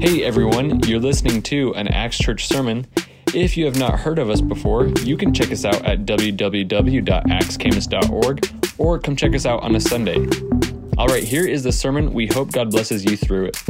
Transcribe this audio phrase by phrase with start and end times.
[0.00, 2.86] Hey everyone, you're listening to an Axe Church sermon.
[3.34, 8.48] If you have not heard of us before, you can check us out at www.axcamus.org
[8.78, 10.24] or come check us out on a Sunday.
[10.96, 12.12] All right, here is the sermon.
[12.12, 13.60] We hope God blesses you through it.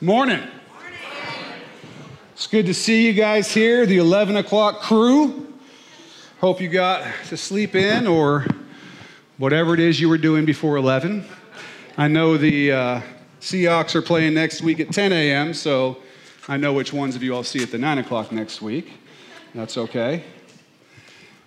[0.00, 0.46] Morning.
[2.34, 5.52] It's good to see you guys here, the 11 o'clock crew.
[6.38, 8.46] Hope you got to sleep in or
[9.38, 11.24] whatever it is you were doing before 11.
[11.96, 13.00] I know the uh,
[13.40, 15.96] Seahawks are playing next week at 10 a.m., so
[16.46, 18.92] I know which ones of you I'll see at the 9 o'clock next week.
[19.52, 20.22] That's okay.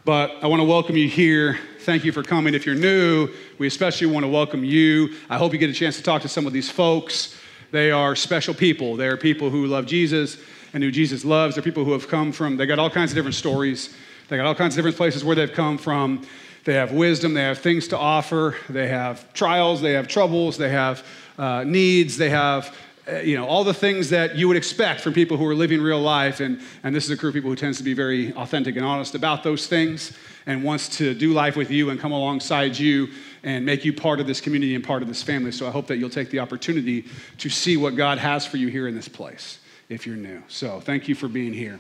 [0.04, 1.59] But I want to welcome you here.
[1.81, 2.54] Thank you for coming.
[2.54, 5.16] If you're new, we especially want to welcome you.
[5.30, 7.40] I hope you get a chance to talk to some of these folks.
[7.72, 8.98] They are special people.
[8.98, 10.38] They are people who love Jesus
[10.73, 11.56] and who Jesus loves.
[11.56, 13.95] They're people who have come from, they got all kinds of different stories.
[14.28, 16.28] They got all kinds of different places where they've come from.
[16.67, 20.67] They have wisdom, they have things to offer, they have trials, they have troubles, they
[20.67, 21.02] have
[21.38, 22.75] uh, needs, they have
[23.08, 25.80] uh, you know, all the things that you would expect from people who are living
[25.80, 26.42] real life.
[26.42, 28.86] And, and this is a group of people who tends to be very authentic and
[28.86, 30.11] honest about those things
[30.45, 33.08] and wants to do life with you and come alongside you
[33.44, 35.53] and make you part of this community and part of this family.
[35.53, 37.05] So I hope that you'll take the opportunity
[37.38, 40.44] to see what God has for you here in this place if you're new.
[40.49, 41.80] So thank you for being here.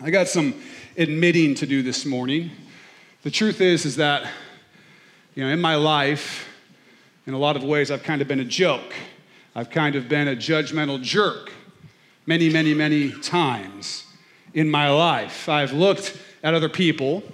[0.00, 0.54] I got some
[0.96, 2.52] admitting to do this morning.
[3.26, 4.30] The truth is, is that,
[5.34, 6.46] you know, in my life,
[7.26, 8.94] in a lot of ways, I've kind of been a joke.
[9.52, 11.50] I've kind of been a judgmental jerk
[12.24, 14.04] many, many, many times
[14.54, 15.48] in my life.
[15.48, 17.24] I've looked at other people,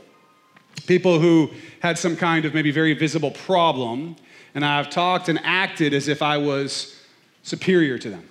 [0.86, 4.16] people who had some kind of maybe very visible problem,
[4.54, 6.96] and I've talked and acted as if I was
[7.42, 8.26] superior to them,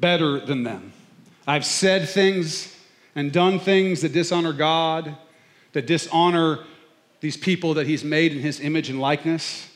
[0.00, 0.92] better than them.
[1.46, 2.76] I've said things
[3.14, 5.16] and done things that dishonor God,
[5.72, 6.60] that dishonor
[7.20, 9.68] these people that He's made in His image and likeness.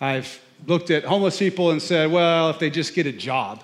[0.00, 3.62] I've looked at homeless people and said, well, if they just get a job,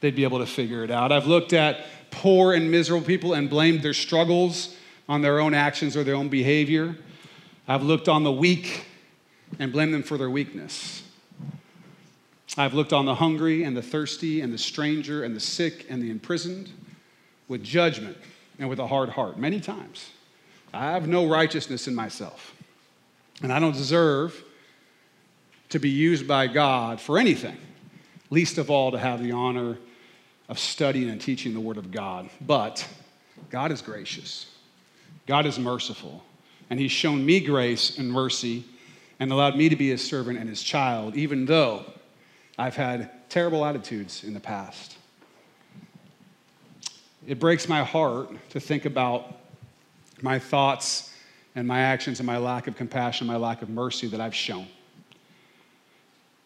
[0.00, 1.12] they'd be able to figure it out.
[1.12, 4.76] I've looked at poor and miserable people and blamed their struggles
[5.08, 6.96] on their own actions or their own behavior.
[7.66, 8.86] I've looked on the weak
[9.58, 11.02] and blamed them for their weakness.
[12.56, 16.02] I've looked on the hungry and the thirsty and the stranger and the sick and
[16.02, 16.70] the imprisoned
[17.48, 18.16] with judgment
[18.58, 20.10] and with a hard heart many times.
[20.72, 22.54] I have no righteousness in myself,
[23.42, 24.44] and I don't deserve
[25.70, 27.56] to be used by God for anything,
[28.30, 29.78] least of all to have the honor
[30.48, 32.28] of studying and teaching the Word of God.
[32.40, 32.86] But
[33.50, 34.46] God is gracious,
[35.26, 36.24] God is merciful,
[36.68, 38.64] and He's shown me grace and mercy
[39.18, 41.84] and allowed me to be His servant and His child, even though
[42.58, 44.96] I've had terrible attitudes in the past.
[47.26, 49.39] It breaks my heart to think about
[50.22, 51.12] my thoughts
[51.54, 54.66] and my actions and my lack of compassion, my lack of mercy that I've shown.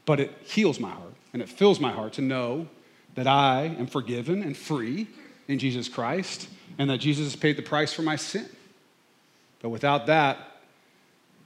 [0.07, 2.69] But it heals my heart and it fills my heart to know
[3.15, 5.09] that I am forgiven and free
[5.49, 6.49] in Jesus Christ
[6.79, 8.49] and that Jesus has paid the price for my sin.
[9.61, 10.39] But without that,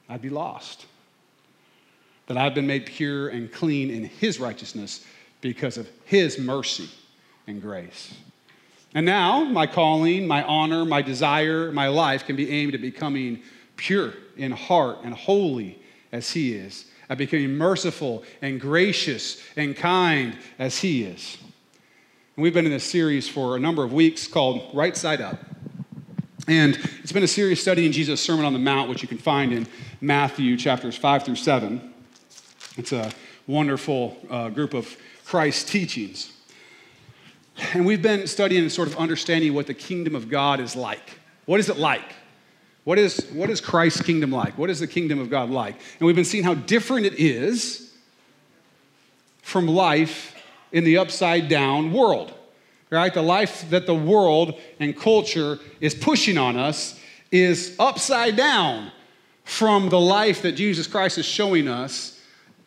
[0.08, 0.86] I'd be lost.
[2.26, 5.04] That I've been made pure and clean in His righteousness
[5.40, 6.88] because of His mercy
[7.46, 8.14] and grace.
[8.94, 13.42] And now, my calling, my honor, my desire, my life can be aimed at becoming
[13.76, 15.78] pure in heart and holy
[16.12, 21.38] as He is at becoming merciful and gracious and kind as He is.
[22.36, 25.38] And we've been in this series for a number of weeks called Right Side Up.
[26.46, 29.18] And it's been a serious study in Jesus' Sermon on the Mount, which you can
[29.18, 29.66] find in
[30.00, 31.92] Matthew chapters 5 through 7.
[32.76, 33.12] It's a
[33.46, 36.32] wonderful uh, group of Christ's teachings.
[37.72, 41.18] And we've been studying and sort of understanding what the kingdom of God is like.
[41.46, 42.14] What is it like?
[42.84, 44.56] What is, what is Christ's kingdom like?
[44.56, 45.74] What is the kingdom of God like?
[45.98, 47.92] And we've been seeing how different it is
[49.42, 50.34] from life
[50.72, 52.32] in the upside down world,
[52.90, 53.12] right?
[53.12, 56.98] The life that the world and culture is pushing on us
[57.30, 58.92] is upside down
[59.44, 62.20] from the life that Jesus Christ is showing us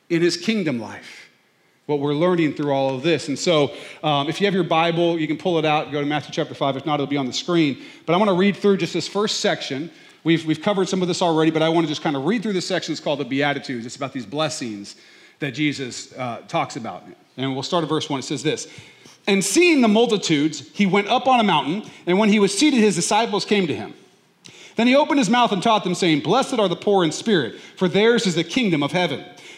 [0.10, 1.21] in his kingdom life
[1.88, 3.28] what we're learning through all of this.
[3.28, 3.74] And so,
[4.04, 6.54] um, if you have your Bible, you can pull it out, go to Matthew chapter
[6.54, 6.78] 5.
[6.78, 7.82] If not, it'll be on the screen.
[8.06, 9.92] But I want to read through just this first section
[10.24, 12.44] We've, we've covered some of this already, but I want to just kind of read
[12.44, 12.92] through this section.
[12.92, 13.86] It's called the Beatitudes.
[13.86, 14.96] It's about these blessings
[15.40, 17.04] that Jesus uh, talks about.
[17.38, 18.20] And we'll start at verse 1.
[18.20, 18.68] It says this
[19.28, 22.78] And seeing the multitudes, he went up on a mountain, and when he was seated,
[22.78, 23.96] his disciples came to him.
[24.76, 27.60] Then he opened his mouth and taught them, saying, Blessed are the poor in spirit,
[27.76, 29.26] for theirs is the kingdom of heaven.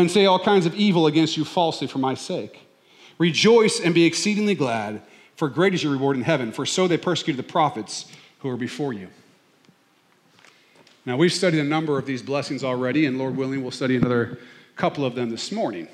[0.00, 2.60] and say all kinds of evil against you falsely for my sake.
[3.16, 5.00] Rejoice and be exceedingly glad,
[5.36, 8.06] for great is your reward in heaven, for so they persecuted the prophets
[8.40, 9.08] who were before you.
[11.06, 14.38] Now, we've studied a number of these blessings already, and Lord willing, we'll study another
[14.74, 15.86] couple of them this morning.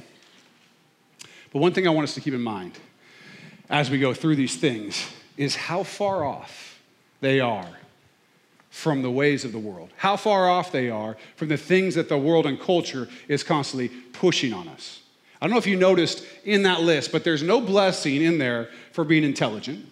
[1.52, 2.79] But one thing I want us to keep in mind
[3.69, 5.05] as we go through these things
[5.37, 6.81] is how far off
[7.20, 7.69] they are
[8.71, 12.09] from the ways of the world, how far off they are from the things that
[12.09, 15.01] the world and culture is constantly pushing on us.
[15.41, 18.69] I don't know if you noticed in that list, but there's no blessing in there
[18.93, 19.87] for being intelligent.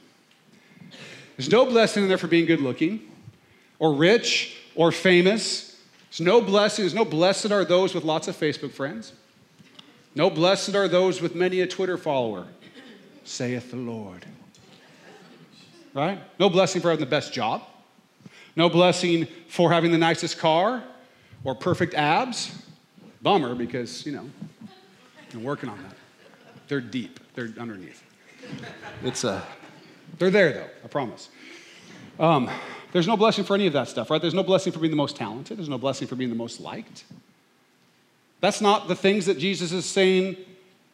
[1.37, 3.01] There's no blessing in there for being good looking
[3.79, 5.77] or rich or famous.
[6.11, 6.85] There's no blessing.
[6.85, 9.13] There's no blessed are those with lots of Facebook friends.
[10.15, 12.47] No blessed are those with many a Twitter follower,
[13.25, 14.27] saith the Lord.
[15.95, 16.19] Right?
[16.39, 17.63] No blessing for having the best job.
[18.59, 20.83] No blessing for having the nicest car
[21.45, 22.53] or perfect abs.
[23.23, 24.29] Bummer because, you know,
[25.33, 25.95] I'm working on that.
[26.67, 28.03] They're deep, they're underneath.
[29.05, 29.43] It's a, uh,
[30.19, 31.29] they're there though, I promise.
[32.19, 32.51] Um,
[32.91, 34.21] there's no blessing for any of that stuff, right?
[34.21, 35.57] There's no blessing for being the most talented.
[35.57, 37.05] There's no blessing for being the most liked.
[38.41, 40.37] That's not the things that Jesus is saying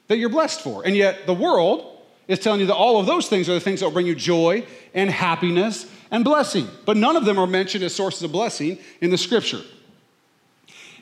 [0.08, 0.84] that you're blessed for.
[0.84, 1.93] And yet, the world
[2.28, 4.14] is telling you that all of those things are the things that will bring you
[4.14, 6.68] joy and happiness and blessing.
[6.84, 9.62] But none of them are mentioned as sources of blessing in the scripture.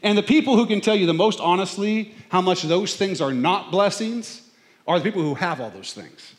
[0.02, 3.32] And the people who can tell you the most honestly how much those things are
[3.32, 4.42] not blessings
[4.86, 6.34] are the people who have all those things.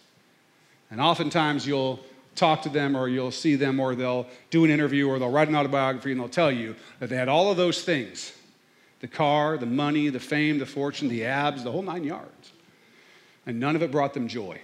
[0.92, 2.00] And oftentimes you'll
[2.36, 5.48] talk to them or you'll see them or they'll do an interview or they'll write
[5.48, 8.34] an autobiography and they'll tell you that they had all of those things
[9.00, 12.54] the car, the money, the fame, the fortune, the abs, the whole nine yards.
[13.46, 14.62] And none of it brought them joy.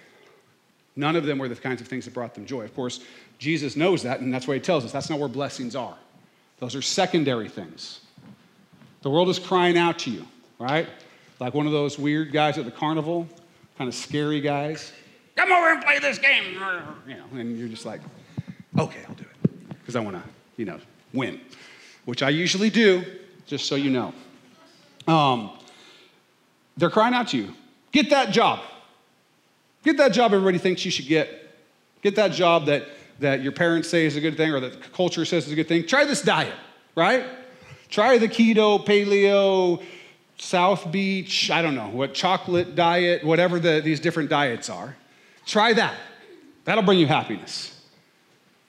[0.96, 2.64] None of them were the kinds of things that brought them joy.
[2.64, 3.02] Of course,
[3.38, 5.96] Jesus knows that, and that's why he tells us that's not where blessings are.
[6.60, 8.02] Those are secondary things.
[9.02, 10.26] The world is crying out to you,
[10.60, 10.90] right?
[11.40, 13.28] Like one of those weird guys at the carnival,
[13.78, 14.92] kind of scary guys
[15.40, 16.54] come over and play this game.
[17.08, 18.02] You know, and you're just like,
[18.78, 19.70] okay, I'll do it.
[19.70, 20.24] Because I want to,
[20.58, 20.80] you know,
[21.14, 21.40] win,
[22.06, 23.04] which I usually do,
[23.46, 24.14] just so you know.
[25.08, 25.52] Um,
[26.78, 27.54] they're crying out to you
[27.92, 28.60] get that job.
[29.84, 31.50] Get that job everybody thinks you should get.
[32.02, 32.86] Get that job that,
[33.20, 35.68] that your parents say is a good thing or that culture says is a good
[35.68, 35.86] thing.
[35.86, 36.54] Try this diet,
[36.96, 37.26] right?
[37.90, 39.84] Try the keto, paleo,
[40.38, 44.96] South Beach, I don't know, what chocolate diet, whatever the, these different diets are.
[45.46, 45.96] Try that.
[46.64, 47.76] That'll bring you happiness.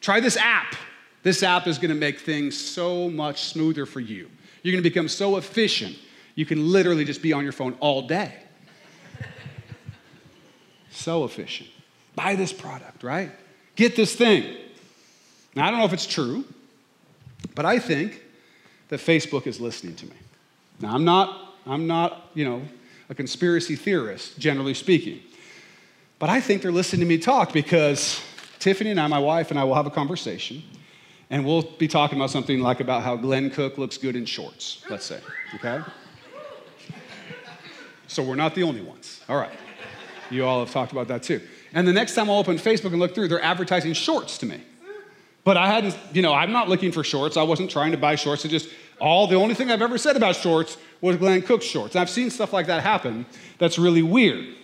[0.01, 0.75] Try this app.
[1.23, 4.31] This app is going to make things so much smoother for you.
[4.62, 5.97] You're going to become so efficient,
[6.35, 8.35] you can literally just be on your phone all day.
[11.00, 11.70] So efficient.
[12.14, 13.31] Buy this product, right?
[13.76, 14.56] Get this thing.
[15.55, 16.44] Now, I don't know if it's true,
[17.55, 18.23] but I think
[18.88, 20.17] that Facebook is listening to me.
[20.81, 22.62] Now, I'm not, I'm not, you know,
[23.08, 25.20] a conspiracy theorist, generally speaking.
[26.19, 28.20] But I think they're listening to me talk because
[28.58, 30.62] Tiffany and I, my wife and I, will have a conversation
[31.31, 34.85] and we'll be talking about something like about how Glenn Cook looks good in shorts,
[34.91, 35.20] let's say,
[35.55, 35.81] okay?
[38.08, 39.23] So we're not the only ones.
[39.28, 39.52] All right.
[40.30, 41.40] You all have talked about that too.
[41.72, 44.60] And the next time I'll open Facebook and look through, they're advertising shorts to me.
[45.42, 47.37] But I hadn't, you know, I'm not looking for shorts.
[47.37, 48.44] I wasn't trying to buy shorts.
[48.44, 48.68] It just
[49.00, 51.94] all the only thing I've ever said about shorts was Glenn Cook's shorts.
[51.94, 53.25] And I've seen stuff like that happen
[53.58, 54.54] that's really weird.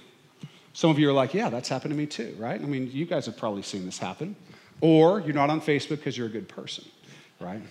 [0.75, 2.61] Some of you are like, yeah, that's happened to me too, right?
[2.61, 4.37] I mean, you guys have probably seen this happen.
[4.83, 6.85] Or you're not on Facebook because you're a good person,
[7.41, 7.63] right?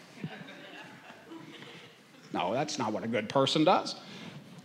[2.33, 3.95] no, that's not what a good person does.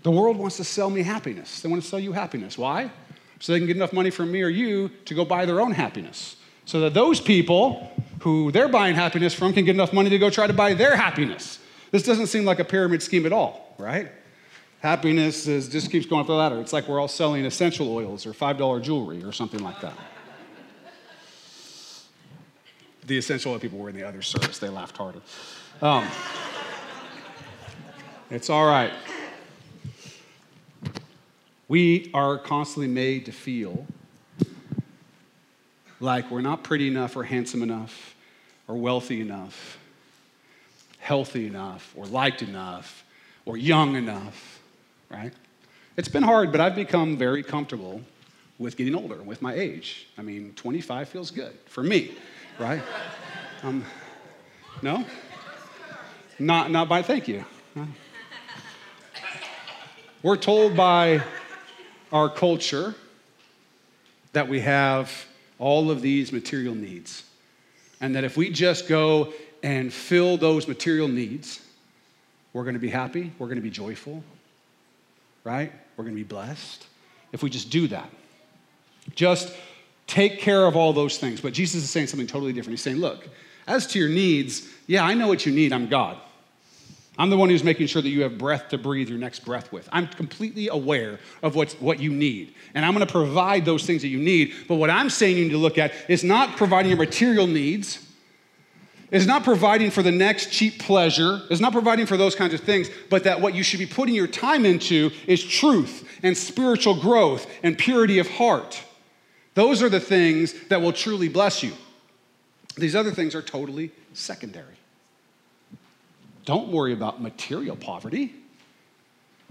[0.02, 1.60] The world wants to sell me happiness.
[1.60, 2.56] They want to sell you happiness.
[2.56, 2.90] Why?
[3.40, 5.72] So they can get enough money from me or you to go buy their own
[5.72, 6.36] happiness.
[6.66, 10.30] So that those people who they're buying happiness from can get enough money to go
[10.30, 11.58] try to buy their happiness.
[11.90, 14.12] This doesn't seem like a pyramid scheme at all, right?
[14.80, 16.60] Happiness is, just keeps going up the ladder.
[16.60, 19.94] It's like we're all selling essential oils or $5 jewelry or something like that.
[23.06, 24.58] the essential oil people were in the other service.
[24.58, 25.20] They laughed harder.
[25.82, 26.06] Um,
[28.30, 28.92] it's all right.
[31.70, 33.86] We are constantly made to feel
[36.00, 38.16] like we're not pretty enough or handsome enough
[38.68, 39.78] or wealthy enough,
[40.98, 43.04] healthy enough or liked enough
[43.46, 44.60] or young enough
[45.10, 45.32] right?
[45.96, 48.00] It's been hard, but I've become very comfortable
[48.58, 50.06] with getting older, with my age.
[50.16, 52.12] I mean, 25 feels good for me,
[52.58, 52.82] right?
[53.62, 53.84] Um,
[54.82, 55.04] no?
[56.38, 57.44] Not, not by thank you.
[60.22, 61.22] We're told by
[62.12, 62.94] our culture
[64.32, 65.26] that we have
[65.58, 67.24] all of these material needs.
[68.00, 71.60] And that if we just go and fill those material needs,
[72.52, 74.24] we're going to be happy, we're going to be joyful,
[75.44, 75.72] right?
[75.96, 76.86] We're going to be blessed.
[77.32, 78.08] If we just do that,
[79.14, 79.52] just
[80.06, 81.40] take care of all those things.
[81.40, 82.72] But Jesus is saying something totally different.
[82.72, 83.28] He's saying, look,
[83.66, 85.72] as to your needs, yeah, I know what you need.
[85.72, 86.16] I'm God.
[87.20, 89.70] I'm the one who's making sure that you have breath to breathe your next breath
[89.70, 89.86] with.
[89.92, 92.54] I'm completely aware of what's, what you need.
[92.74, 94.54] And I'm going to provide those things that you need.
[94.66, 98.10] But what I'm saying you need to look at is not providing your material needs,
[99.10, 102.60] is not providing for the next cheap pleasure, is not providing for those kinds of
[102.60, 106.98] things, but that what you should be putting your time into is truth and spiritual
[106.98, 108.82] growth and purity of heart.
[109.52, 111.74] Those are the things that will truly bless you.
[112.78, 114.79] These other things are totally secondary.
[116.50, 118.34] Don't worry about material poverty.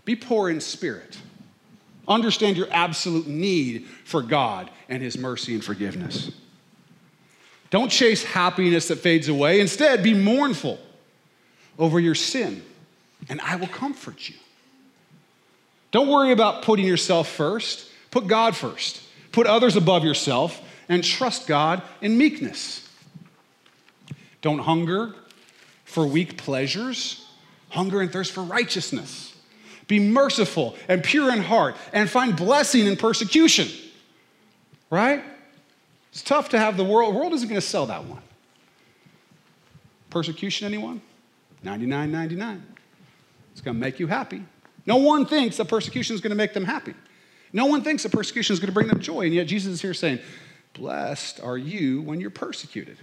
[0.04, 1.18] Be poor in spirit.
[2.10, 6.30] Understand your absolute need for God and His mercy and forgiveness.
[7.70, 9.62] Don't chase happiness that fades away.
[9.62, 10.78] Instead, be mournful
[11.78, 12.62] over your sin,
[13.30, 14.36] and I will comfort you.
[15.92, 17.90] Don't worry about putting yourself first.
[18.12, 19.02] Put God first.
[19.32, 22.90] Put others above yourself and trust God in meekness.
[24.42, 25.16] Don't hunger
[25.90, 27.26] for weak pleasures,
[27.70, 29.36] hunger and thirst for righteousness.
[29.88, 33.68] Be merciful and pure in heart and find blessing in persecution.
[34.92, 35.24] Right?
[36.12, 37.16] It's tough to have the world.
[37.16, 38.22] The world isn't going to sell that one.
[40.12, 41.02] Persecution, anyone?
[41.66, 42.62] 99.99.
[43.52, 44.44] It's going to make you happy.
[44.86, 46.94] No one thinks that persecution is going to make them happy.
[47.52, 49.22] No one thinks that persecution is going to bring them joy.
[49.22, 50.20] And yet Jesus is here saying,
[50.74, 52.98] Blessed are you when you're persecuted.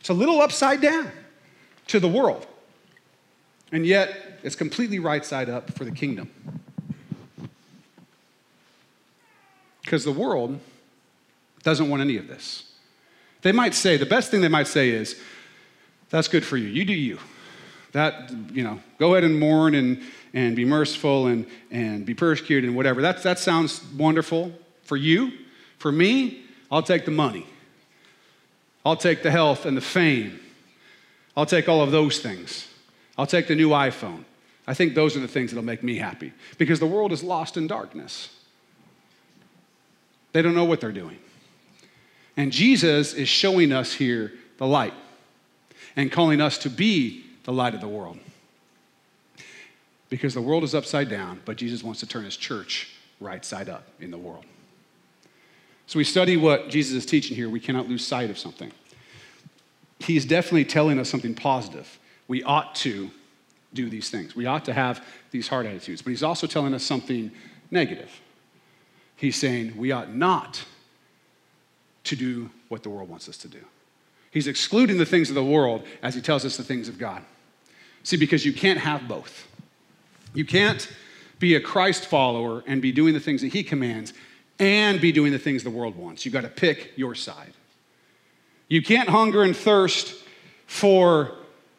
[0.00, 1.12] It's a little upside down
[1.88, 2.46] to the world.
[3.72, 6.30] And yet, it's completely right side up for the kingdom.
[9.82, 10.58] Because the world
[11.62, 12.64] doesn't want any of this.
[13.42, 15.20] They might say, the best thing they might say is,
[16.10, 16.68] that's good for you.
[16.68, 17.18] You do you.
[17.92, 20.02] That, you know, go ahead and mourn and,
[20.34, 23.02] and be merciful and, and be persecuted and whatever.
[23.02, 24.52] That, that sounds wonderful
[24.82, 25.32] for you.
[25.78, 27.46] For me, I'll take the money.
[28.84, 30.40] I'll take the health and the fame
[31.38, 32.66] I'll take all of those things.
[33.16, 34.24] I'll take the new iPhone.
[34.66, 37.56] I think those are the things that'll make me happy because the world is lost
[37.56, 38.34] in darkness.
[40.32, 41.16] They don't know what they're doing.
[42.36, 44.94] And Jesus is showing us here the light
[45.94, 48.18] and calling us to be the light of the world.
[50.08, 53.68] Because the world is upside down, but Jesus wants to turn his church right side
[53.68, 54.44] up in the world.
[55.86, 57.48] So we study what Jesus is teaching here.
[57.48, 58.72] We cannot lose sight of something
[60.00, 61.98] he's definitely telling us something positive.
[62.26, 63.10] We ought to
[63.74, 64.34] do these things.
[64.34, 66.02] We ought to have these hard attitudes.
[66.02, 67.30] But he's also telling us something
[67.70, 68.10] negative.
[69.16, 70.64] He's saying we ought not
[72.04, 73.60] to do what the world wants us to do.
[74.30, 77.22] He's excluding the things of the world as he tells us the things of God.
[78.02, 79.46] See, because you can't have both.
[80.34, 80.90] You can't
[81.38, 84.12] be a Christ follower and be doing the things that he commands
[84.58, 86.24] and be doing the things the world wants.
[86.24, 87.52] You've got to pick your side.
[88.68, 90.14] You can't hunger and thirst
[90.66, 91.32] for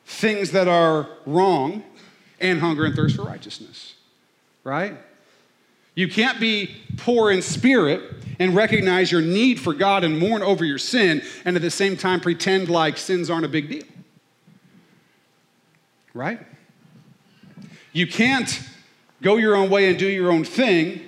[0.05, 1.83] things that are wrong
[2.39, 3.93] and hunger and thirst for righteousness,
[4.63, 4.97] right?
[5.93, 8.01] You can't be poor in spirit
[8.39, 11.97] and recognize your need for God and mourn over your sin and at the same
[11.97, 13.83] time pretend like sins aren't a big deal.
[16.13, 16.39] Right?
[17.91, 18.61] You can't
[19.21, 21.01] go your own way and do your own thing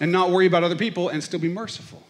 [0.00, 2.02] and not worry about other people and still be merciful.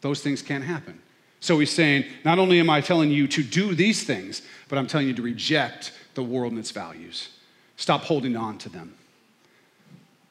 [0.00, 1.00] Those things can't happen.
[1.40, 4.86] So he's saying, not only am I telling you to do these things, but I'm
[4.86, 7.28] telling you to reject the world and its values.
[7.76, 8.94] Stop holding on to them.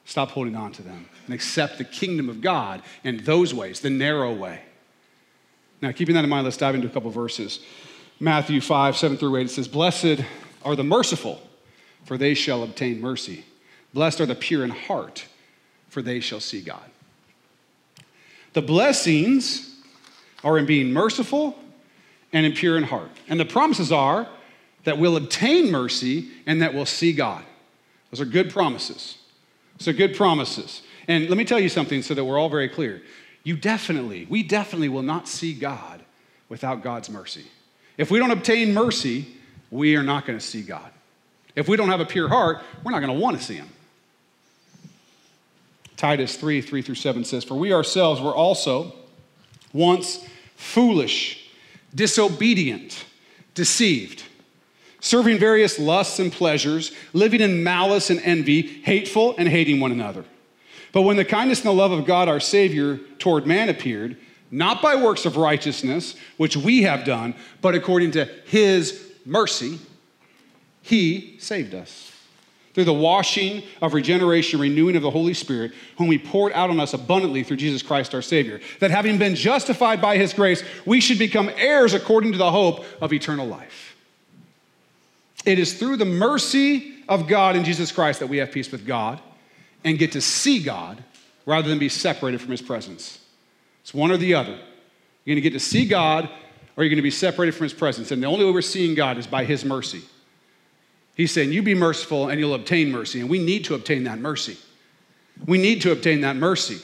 [0.05, 3.89] Stop holding on to them and accept the kingdom of God in those ways, the
[3.89, 4.62] narrow way.
[5.81, 7.59] Now, keeping that in mind, let's dive into a couple verses.
[8.19, 10.21] Matthew 5, 7 through 8, it says, Blessed
[10.63, 11.41] are the merciful,
[12.05, 13.45] for they shall obtain mercy.
[13.93, 15.25] Blessed are the pure in heart,
[15.89, 16.89] for they shall see God.
[18.54, 19.75] The blessings
[20.44, 21.58] are in being merciful
[22.34, 23.12] and in pure in heart.
[23.27, 24.27] And the promises are
[24.84, 27.44] that we'll obtain mercy and that we'll see God.
[28.12, 29.18] Those are good promises.
[29.80, 30.82] So, good promises.
[31.08, 33.01] And let me tell you something so that we're all very clear.
[33.44, 36.04] You definitely, we definitely will not see God
[36.50, 37.46] without God's mercy.
[37.98, 39.27] If we don't obtain mercy,
[39.72, 40.89] we are not going to see God.
[41.56, 43.70] If we don't have a pure heart, we're not going to want to see Him.
[45.98, 48.94] Titus 3 3 through 7 says, For we ourselves were also
[49.74, 50.25] once
[50.56, 51.50] foolish,
[51.94, 53.06] disobedient,
[53.54, 54.24] deceived.
[55.00, 60.25] serving various lusts and pleasures, living in malice and envy, hateful and hating one another.
[60.92, 64.18] But when the kindness and the love of God our Savior toward man appeared,
[64.50, 69.80] not by works of righteousness, which we have done, but according to his mercy,
[70.82, 72.07] he saved us.
[72.77, 76.79] Through the washing of regeneration, renewing of the Holy Spirit, whom he poured out on
[76.79, 81.01] us abundantly through Jesus Christ our Savior, that having been justified by his grace, we
[81.01, 83.96] should become heirs according to the hope of eternal life.
[85.43, 88.86] It is through the mercy of God in Jesus Christ that we have peace with
[88.86, 89.19] God
[89.84, 91.03] and get to see God
[91.48, 93.17] rather than be separated from his presence.
[93.81, 94.53] It's one or the other.
[95.25, 96.29] You're going to get to see God
[96.75, 98.12] or you're going to be separated from his presence.
[98.12, 100.03] And the only way we're seeing God is by his mercy.
[101.17, 103.19] He's saying, You be merciful and you'll obtain mercy.
[103.19, 104.57] And we need to obtain that mercy.
[105.45, 106.79] We need to obtain that mercy.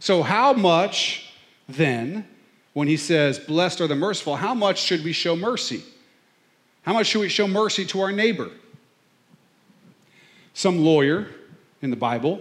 [0.00, 1.32] So, how much
[1.68, 2.26] then,
[2.72, 5.84] when he says, Blessed are the merciful, how much should we show mercy?
[6.82, 8.50] How much should we show mercy to our neighbor?
[10.54, 11.28] Some lawyer
[11.82, 12.40] in the Bible,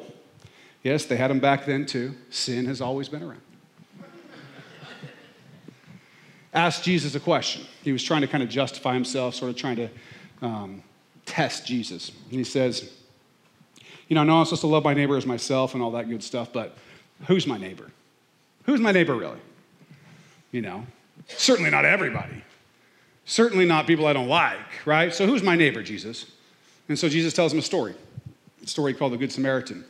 [0.83, 2.15] yes, they had him back then too.
[2.29, 3.41] Sin has always been around
[6.55, 7.63] asked Jesus a question.
[7.83, 9.89] He was trying to kind of justify himself, sort of trying to
[10.41, 10.81] um,
[11.25, 12.12] test Jesus.
[12.29, 12.91] And he says,
[14.08, 16.10] You know, I know I'm supposed to love my neighbor as myself and all that
[16.10, 16.77] good stuff, but
[17.27, 17.91] who's my neighbor?
[18.65, 19.39] Who's my neighbor really?
[20.51, 20.86] You know,
[21.27, 22.44] certainly not everybody.
[23.25, 25.13] Certainly not people I don't like, right?
[25.13, 26.32] So who's my neighbor, Jesus?
[26.88, 27.96] And so Jesus tells him a story,
[28.63, 29.84] a story called the Good Samaritan,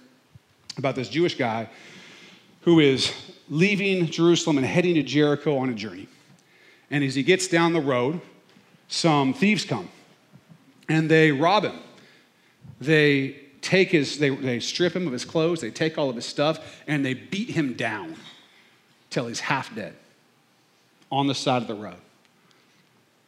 [0.78, 1.68] about this Jewish guy
[2.62, 3.14] who is
[3.50, 6.08] leaving Jerusalem and heading to Jericho on a journey.
[6.90, 8.22] And as he gets down the road,
[8.88, 9.90] some thieves come
[10.88, 11.80] and they rob him.
[12.80, 16.26] They take his, they, they strip him of his clothes, they take all of his
[16.26, 18.16] stuff, and they beat him down
[19.10, 19.96] till he's half dead
[21.12, 21.96] on the side of the road.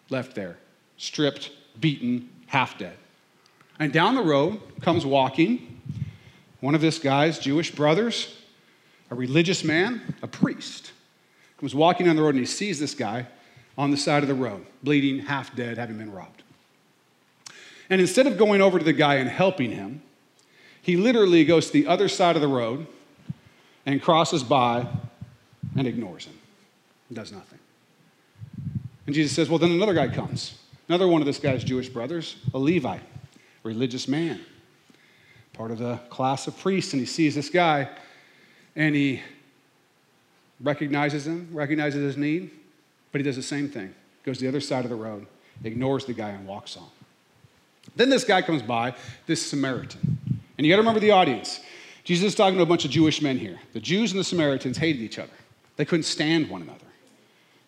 [0.09, 0.57] Left there,
[0.97, 2.97] stripped, beaten, half dead.
[3.79, 5.81] And down the road comes walking
[6.59, 8.35] one of this guy's Jewish brothers,
[9.11, 10.91] a religious man, a priest.
[11.59, 13.27] Comes walking down the road and he sees this guy
[13.77, 16.43] on the side of the road, bleeding, half dead, having been robbed.
[17.89, 20.01] And instead of going over to the guy and helping him,
[20.81, 22.87] he literally goes to the other side of the road
[23.85, 24.87] and crosses by
[25.75, 26.37] and ignores him.
[27.11, 27.59] Does nothing.
[29.05, 30.57] And Jesus says, Well, then another guy comes.
[30.89, 33.01] Another one of this guy's Jewish brothers, a Levite,
[33.63, 34.39] religious man,
[35.53, 36.93] part of the class of priests.
[36.93, 37.89] And he sees this guy
[38.75, 39.21] and he
[40.61, 42.51] recognizes him, recognizes his need,
[43.11, 43.93] but he does the same thing.
[44.23, 45.25] Goes the other side of the road,
[45.63, 46.89] ignores the guy, and walks on.
[47.95, 48.95] Then this guy comes by,
[49.25, 50.17] this Samaritan.
[50.57, 51.59] And you got to remember the audience.
[52.03, 53.59] Jesus is talking to a bunch of Jewish men here.
[53.73, 55.33] The Jews and the Samaritans hated each other,
[55.75, 56.85] they couldn't stand one another.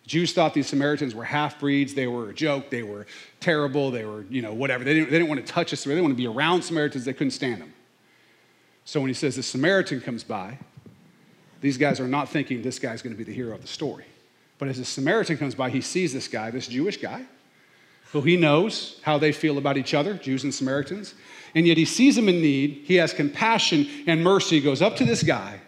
[0.04, 1.94] The Jews thought these Samaritans were half breeds.
[1.94, 2.70] They were a joke.
[2.70, 3.06] They were
[3.38, 3.90] terrible.
[3.90, 4.82] They were, you know, whatever.
[4.82, 5.84] They didn't, they didn't want to touch us.
[5.84, 7.04] They didn't want to be around Samaritans.
[7.04, 7.72] They couldn't stand them.
[8.84, 10.58] So when he says the Samaritan comes by,
[11.60, 14.06] these guys are not thinking this guy's going to be the hero of the story.
[14.58, 17.24] But as the Samaritan comes by, he sees this guy, this Jewish guy,
[18.12, 21.14] who he knows how they feel about each other, Jews and Samaritans.
[21.54, 22.82] And yet he sees him in need.
[22.84, 25.60] He has compassion and mercy, goes up to this guy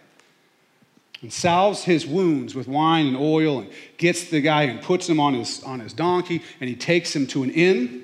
[1.23, 5.19] and salves his wounds with wine and oil and gets the guy and puts him
[5.21, 8.01] on his, on his donkey and he takes him to an inn.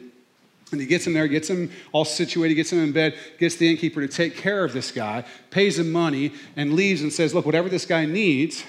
[0.71, 3.69] And he gets him there, gets him all situated, gets him in bed, gets the
[3.69, 7.47] innkeeper to take care of this guy, pays him money, and leaves and says, Look,
[7.47, 8.63] whatever this guy needs,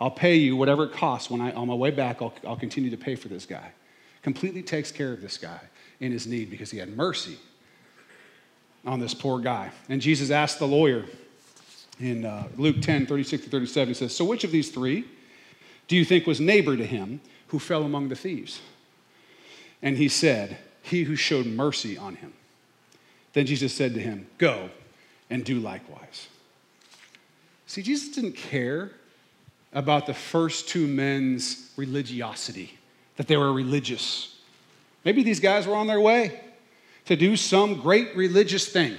[0.00, 1.28] I'll pay you whatever it costs.
[1.30, 3.72] When I, on my way back, I'll, I'll continue to pay for this guy.
[4.24, 5.60] Completely takes care of this guy
[6.00, 7.38] in his need because he had mercy
[8.84, 9.70] on this poor guy.
[9.88, 11.04] And Jesus asked the lawyer
[12.00, 15.04] in uh, Luke 10, 36 to 37, he says, So which of these three
[15.88, 18.60] do you think was neighbor to him who fell among the thieves?
[19.82, 22.32] And he said, He who showed mercy on him.
[23.34, 24.70] Then Jesus said to him, Go
[25.28, 26.28] and do likewise.
[27.66, 28.92] See, Jesus didn't care
[29.74, 32.78] about the first two men's religiosity,
[33.16, 34.36] that they were religious.
[35.04, 36.40] Maybe these guys were on their way
[37.04, 38.96] to do some great religious thing,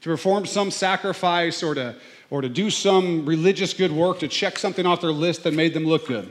[0.00, 1.96] to perform some sacrifice or to,
[2.30, 5.74] or to do some religious good work, to check something off their list that made
[5.74, 6.30] them look good.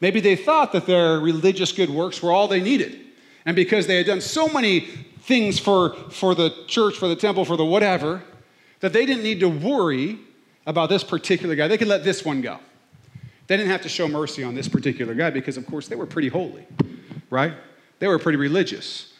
[0.00, 3.00] Maybe they thought that their religious good works were all they needed.
[3.46, 4.80] And because they had done so many
[5.20, 8.22] things for, for the church, for the temple, for the whatever,
[8.80, 10.18] that they didn't need to worry
[10.66, 11.68] about this particular guy.
[11.68, 12.58] They could let this one go.
[13.46, 16.06] They didn't have to show mercy on this particular guy because, of course, they were
[16.06, 16.66] pretty holy,
[17.28, 17.52] right?
[17.98, 19.12] They were pretty religious.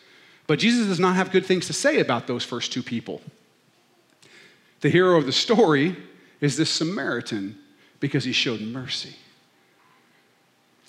[0.47, 3.21] But Jesus does not have good things to say about those first two people.
[4.81, 5.97] The hero of the story
[6.41, 7.59] is this Samaritan
[8.01, 9.15] because he showed mercy.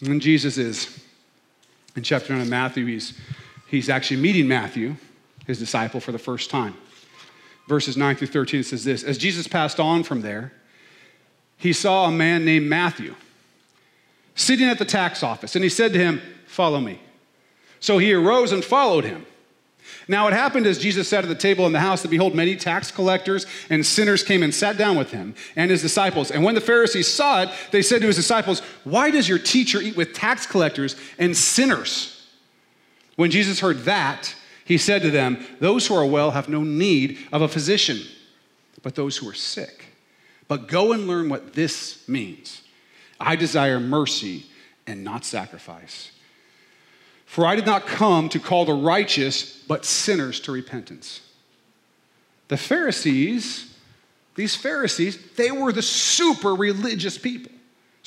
[0.01, 1.01] And Jesus is,
[1.95, 3.17] in chapter 9 of Matthew, he's,
[3.67, 4.95] he's actually meeting Matthew,
[5.47, 6.75] his disciple, for the first time.
[7.67, 10.51] Verses 9 through 13 says this As Jesus passed on from there,
[11.57, 13.15] he saw a man named Matthew
[14.35, 17.01] sitting at the tax office, and he said to him, Follow me.
[17.79, 19.25] So he arose and followed him.
[20.07, 22.55] Now it happened as Jesus sat at the table in the house that behold, many
[22.55, 26.31] tax collectors and sinners came and sat down with him and his disciples.
[26.31, 29.81] And when the Pharisees saw it, they said to his disciples, Why does your teacher
[29.81, 32.27] eat with tax collectors and sinners?
[33.15, 37.19] When Jesus heard that, he said to them, Those who are well have no need
[37.31, 37.99] of a physician,
[38.83, 39.85] but those who are sick.
[40.47, 42.61] But go and learn what this means.
[43.19, 44.45] I desire mercy
[44.87, 46.11] and not sacrifice.
[47.25, 51.21] For I did not come to call the righteous, but sinners to repentance.
[52.47, 53.75] The Pharisees,
[54.35, 57.51] these Pharisees, they were the super religious people.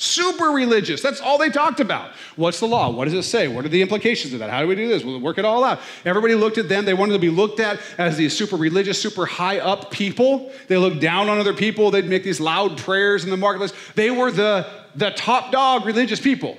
[0.01, 1.01] Super religious.
[1.01, 2.11] That's all they talked about.
[2.37, 2.89] What's the law?
[2.89, 3.49] What does it say?
[3.49, 4.49] What are the implications of that?
[4.49, 5.03] How do we do this?
[5.03, 5.81] We'll work it all out.
[6.05, 6.85] Everybody looked at them.
[6.85, 10.53] They wanted to be looked at as these super religious, super high up people.
[10.69, 11.91] They looked down on other people.
[11.91, 13.73] They'd make these loud prayers in the marketplace.
[13.95, 16.57] They were the, the top dog religious people.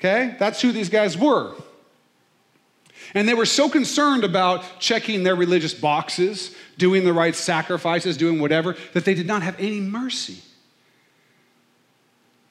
[0.00, 0.34] Okay?
[0.40, 1.54] That's who these guys were.
[3.14, 8.40] And they were so concerned about checking their religious boxes, doing the right sacrifices, doing
[8.40, 10.42] whatever, that they did not have any mercy.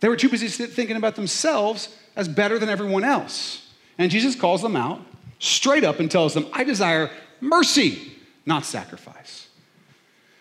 [0.04, 1.88] They were too busy thinking about themselves
[2.18, 3.66] as better than everyone else.
[3.98, 5.00] And Jesus calls them out
[5.40, 8.12] straight up and tells them, I desire mercy,
[8.46, 9.48] not sacrifice.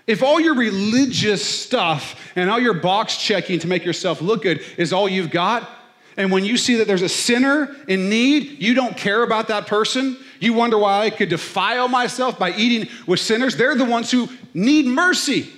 [0.05, 4.65] If all your religious stuff and all your box checking to make yourself look good
[4.79, 5.71] is all you've got,
[6.17, 9.69] and when you see that there's a sinner in need, you don't care about that
[9.69, 10.17] person.
[10.41, 13.57] You wonder why I could defile myself by eating with sinners.
[13.57, 15.49] They're the ones who need mercy.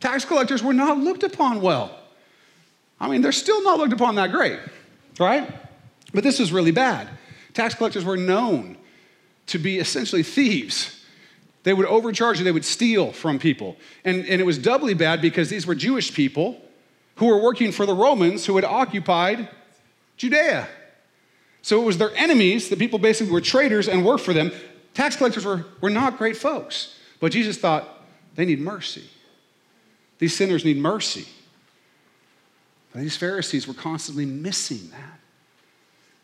[0.00, 1.96] Tax collectors were not looked upon well.
[3.00, 4.58] I mean, they're still not looked upon that great,
[5.18, 5.50] right?
[6.12, 7.08] But this was really bad.
[7.54, 8.76] Tax collectors were known
[9.46, 11.04] to be essentially thieves.
[11.62, 13.76] They would overcharge and they would steal from people.
[14.04, 16.60] And, and it was doubly bad because these were Jewish people
[17.16, 19.48] who were working for the Romans who had occupied
[20.16, 20.68] Judea.
[21.62, 24.52] So it was their enemies, the people basically were traitors and worked for them.
[24.94, 26.96] Tax collectors were, were not great folks.
[27.20, 27.86] But Jesus thought,
[28.34, 29.04] they need mercy.
[30.18, 31.26] These sinners need mercy.
[32.94, 35.20] These Pharisees were constantly missing that.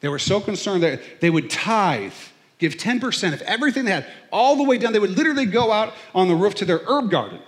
[0.00, 2.12] They were so concerned that they would tithe,
[2.59, 4.92] give 10% of everything they had, all the way down.
[4.92, 7.40] They would literally go out on the roof to their herb garden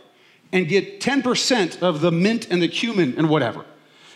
[0.52, 3.64] and get 10% of the mint and the cumin and whatever,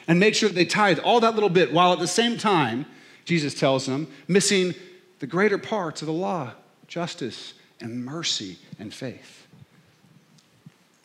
[0.09, 2.87] and make sure that they tithe all that little bit, while at the same time,
[3.25, 4.75] Jesus tells them, missing
[5.19, 6.53] the greater parts of the law
[6.89, 9.47] justice and mercy and faith.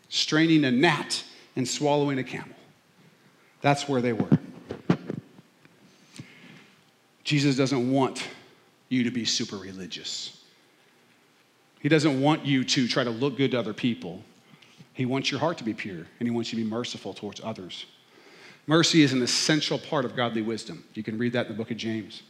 [0.10, 1.24] Straining a gnat
[1.56, 2.57] and swallowing a camel.
[3.62, 4.40] That's where they were.
[7.24, 8.26] Jesus doesn't want
[8.90, 10.42] you to be super religious.
[11.80, 14.24] He doesn't want you to try to look good to other people.
[14.94, 17.42] He wants your heart to be pure, and He wants you to be merciful towards
[17.44, 17.86] others.
[18.66, 20.84] Mercy is an essential part of godly wisdom.
[20.94, 22.24] You can read that in the book of James.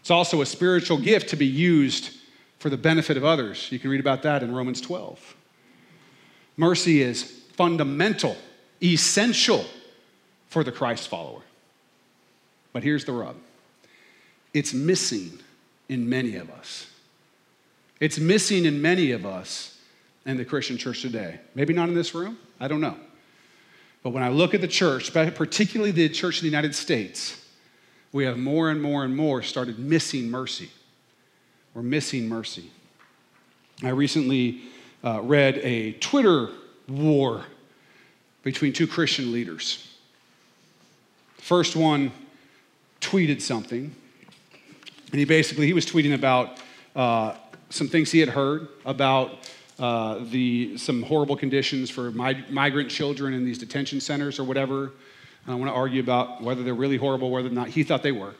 [0.00, 2.10] It's also a spiritual gift to be used
[2.58, 3.70] for the benefit of others.
[3.72, 5.36] You can read about that in Romans 12.
[6.56, 7.22] Mercy is
[7.54, 8.36] fundamental,
[8.82, 9.64] essential
[10.54, 11.40] for the Christ follower.
[12.72, 13.34] But here's the rub
[14.54, 15.40] it's missing
[15.88, 16.86] in many of us.
[17.98, 19.76] It's missing in many of us
[20.24, 21.40] in the Christian church today.
[21.56, 22.96] Maybe not in this room, I don't know.
[24.04, 27.44] But when I look at the church, particularly the church in the United States,
[28.12, 30.70] we have more and more and more started missing mercy.
[31.74, 32.70] We're missing mercy.
[33.82, 34.60] I recently
[35.02, 36.50] uh, read a Twitter
[36.86, 37.44] war
[38.44, 39.88] between two Christian leaders.
[41.44, 42.10] First one
[43.02, 43.94] tweeted something,
[45.10, 46.58] and he basically he was tweeting about
[46.96, 47.34] uh,
[47.68, 53.34] some things he had heard about uh, the some horrible conditions for mig- migrant children
[53.34, 54.84] in these detention centers or whatever.
[55.44, 58.02] And I want to argue about whether they're really horrible, whether or not he thought
[58.02, 58.32] they were.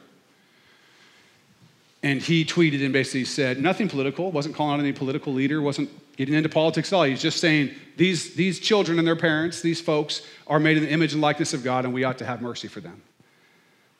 [2.01, 5.91] And he tweeted and basically said nothing political, wasn't calling out any political leader, wasn't
[6.17, 7.03] getting into politics at all.
[7.03, 10.89] He's just saying these, these children and their parents, these folks, are made in the
[10.89, 13.01] image and likeness of God, and we ought to have mercy for them,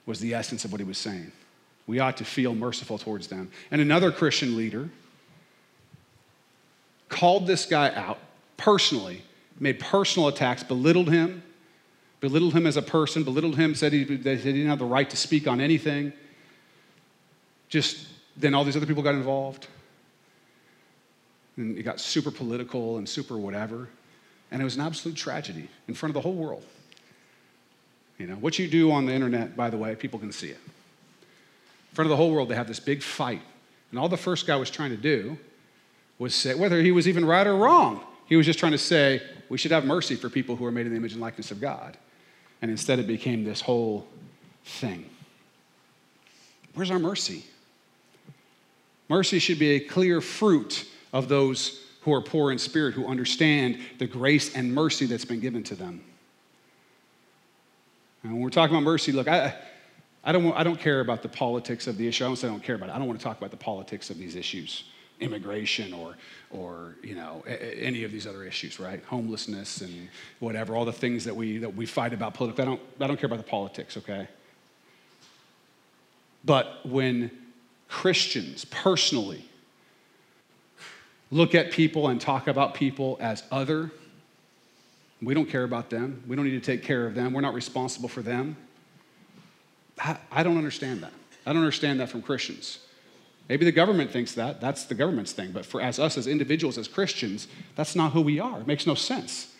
[0.06, 1.32] was the essence of what he was saying.
[1.88, 3.51] We ought to feel merciful towards them.
[3.69, 4.89] And another Christian leader
[7.10, 8.17] called this guy out
[8.58, 9.21] personally,
[9.60, 11.43] made personal attacks, belittled him,
[12.21, 15.10] belittled him as a person, belittled him, said he, that he didn't have the right
[15.10, 16.12] to speak on anything.
[17.69, 19.67] Just then all these other people got involved.
[21.58, 23.89] And it got super political and super whatever.
[24.52, 26.63] And it was an absolute tragedy in front of the whole world.
[28.18, 30.60] You know, what you do on the internet, by the way, people can see it.
[30.60, 33.41] In front of the whole world, they have this big fight.
[33.91, 35.38] And all the first guy was trying to do
[36.18, 39.22] was say, whether he was even right or wrong, he was just trying to say,
[39.50, 41.60] we should have mercy for people who are made in the image and likeness of
[41.62, 41.98] God.
[42.62, 44.08] And instead, it became this whole
[44.63, 45.10] thing.
[46.74, 47.46] Where's our mercy?
[49.08, 53.80] Mercy should be a clear fruit of those who are poor in spirit, who understand
[53.99, 56.04] the grace and mercy that's been given to them.
[58.21, 59.56] And when we're talking about mercy, look, I,
[60.25, 62.25] I, don't, I don't care about the politics of the issue.
[62.25, 62.95] I don't say I don't care about it.
[62.95, 64.84] I don't want to talk about the politics of these issues,
[65.21, 66.17] immigration or,
[66.51, 69.01] or you know, any of these other issues, right?
[69.06, 72.63] Homelessness and whatever, all the things that we, that we fight about politically.
[72.63, 74.28] I don't, I don't care about the politics, okay?
[76.43, 77.32] But when
[77.88, 79.45] Christians personally
[81.32, 83.92] look at people and talk about people as other,
[85.22, 86.24] we don't care about them.
[86.28, 87.34] We don't need to take care of them.
[87.34, 88.58] We're not responsible for them.
[90.00, 91.14] I, I don't understand that.
[91.46, 92.80] I don't understand that from Christians.
[93.48, 94.60] Maybe the government thinks that.
[94.60, 95.52] That's the government's thing.
[95.52, 98.60] But for as us as individuals, as Christians, that's not who we are.
[98.60, 99.54] It makes no sense.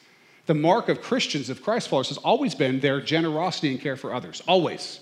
[0.48, 4.14] The mark of Christians, of Christ followers, has always been their generosity and care for
[4.14, 4.42] others.
[4.48, 5.00] Always.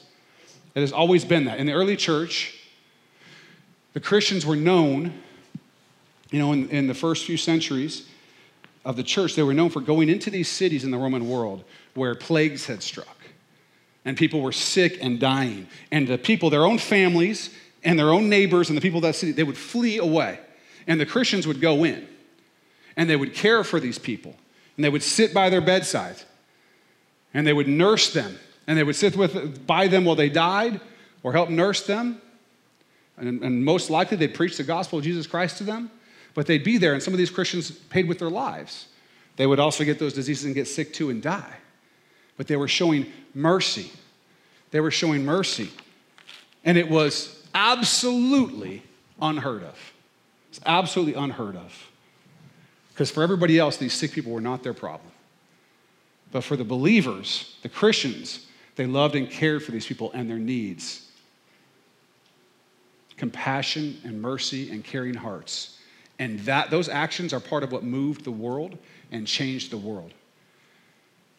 [0.75, 1.59] It has always been that.
[1.59, 2.55] In the early church,
[3.93, 5.13] the Christians were known,
[6.33, 8.07] you know, in, in the first few centuries
[8.83, 11.63] of the church, they were known for going into these cities in the Roman world
[11.93, 13.17] where plagues had struck
[14.03, 15.67] and people were sick and dying.
[15.91, 17.51] And the people, their own families
[17.83, 20.39] and their own neighbors and the people of that city, they would flee away.
[20.87, 22.07] And the Christians would go in
[22.97, 24.35] and they would care for these people
[24.75, 26.15] and they would sit by their bedside
[27.31, 30.81] and they would nurse them and they would sit with, by them while they died
[31.21, 32.19] or help nurse them.
[33.17, 35.91] And, and most likely they'd preach the gospel of Jesus Christ to them,
[36.33, 38.87] but they'd be there, and some of these Christians paid with their lives.
[39.35, 41.55] They would also get those diseases and get sick too and die.
[42.37, 43.91] But they were showing mercy.
[44.71, 45.69] They were showing mercy.
[46.65, 48.83] And it was absolutely
[49.21, 49.77] unheard of.
[50.49, 51.89] It's absolutely unheard of.
[52.89, 55.11] Because for everybody else, these sick people were not their problem.
[56.31, 60.39] But for the believers, the Christians, they loved and cared for these people and their
[60.39, 61.09] needs.
[63.17, 65.72] Compassion and mercy and caring hearts.
[66.19, 68.77] And that, those actions are part of what moved the world
[69.11, 70.13] and changed the world.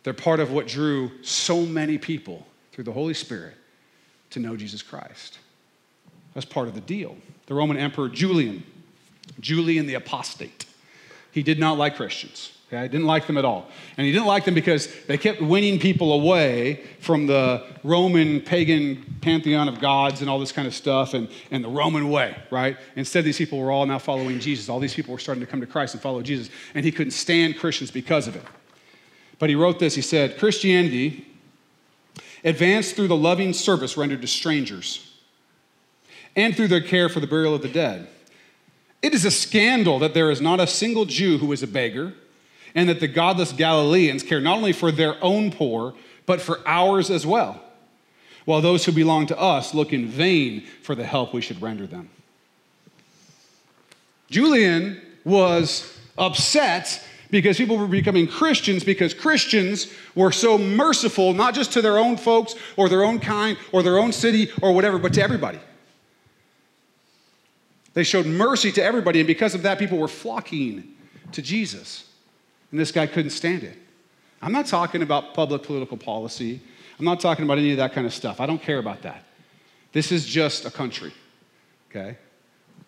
[0.02, 3.54] They're part of what drew so many people through the Holy Spirit
[4.30, 5.38] to know Jesus Christ.
[6.34, 7.16] That's part of the deal.
[7.46, 8.64] The Roman Emperor Julian,
[9.40, 10.66] Julian the Apostate,
[11.30, 12.52] he did not like Christians.
[12.74, 12.88] Okay?
[12.88, 13.68] Didn't like them at all.
[13.96, 19.18] And he didn't like them because they kept winning people away from the Roman pagan
[19.20, 22.76] pantheon of gods and all this kind of stuff and, and the Roman way, right?
[22.96, 24.68] Instead, these people were all now following Jesus.
[24.68, 26.50] All these people were starting to come to Christ and follow Jesus.
[26.74, 28.42] And he couldn't stand Christians because of it.
[29.38, 31.26] But he wrote this he said, Christianity
[32.42, 35.12] advanced through the loving service rendered to strangers
[36.36, 38.08] and through their care for the burial of the dead.
[39.00, 42.14] It is a scandal that there is not a single Jew who is a beggar
[42.74, 45.94] and that the godless Galileans care not only for their own poor,
[46.26, 47.62] but for ours as well,
[48.44, 51.86] while those who belong to us look in vain for the help we should render
[51.86, 52.08] them.
[54.30, 61.72] Julian was upset because people were becoming Christians because Christians were so merciful, not just
[61.72, 65.12] to their own folks or their own kind or their own city or whatever, but
[65.14, 65.58] to everybody.
[67.94, 70.94] They showed mercy to everybody, and because of that, people were flocking
[71.32, 72.03] to Jesus.
[72.74, 73.78] And this guy couldn't stand it.
[74.42, 76.60] I'm not talking about public political policy.
[76.98, 78.40] I'm not talking about any of that kind of stuff.
[78.40, 79.22] I don't care about that.
[79.92, 81.12] This is just a country,
[81.88, 82.18] okay?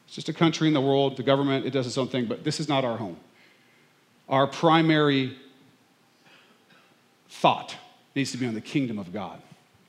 [0.04, 1.16] It's just a country in the world.
[1.16, 3.16] The government, it does its own thing, but this is not our home.
[4.28, 5.36] Our primary
[7.28, 7.76] thought
[8.16, 9.40] needs to be on the kingdom of God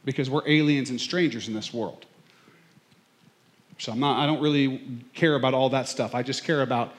[0.06, 2.06] because we're aliens and strangers in this world.
[3.80, 6.14] So I'm not, I don't really care about all that stuff.
[6.14, 6.94] I just care about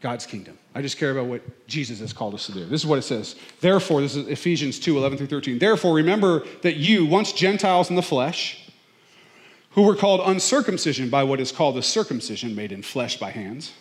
[0.00, 0.58] God's kingdom.
[0.74, 2.66] I just care about what Jesus has called us to do.
[2.66, 3.34] This is what it says.
[3.60, 5.58] Therefore, this is Ephesians 2 11 through 13.
[5.58, 8.70] Therefore, remember that you, once Gentiles in the flesh,
[9.70, 13.72] who were called uncircumcision by what is called the circumcision made in flesh by hands,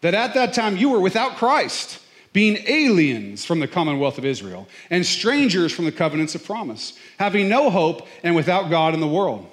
[0.00, 2.00] that at that time you were without Christ,
[2.32, 7.48] being aliens from the commonwealth of Israel, and strangers from the covenants of promise, having
[7.48, 9.50] no hope and without God in the world.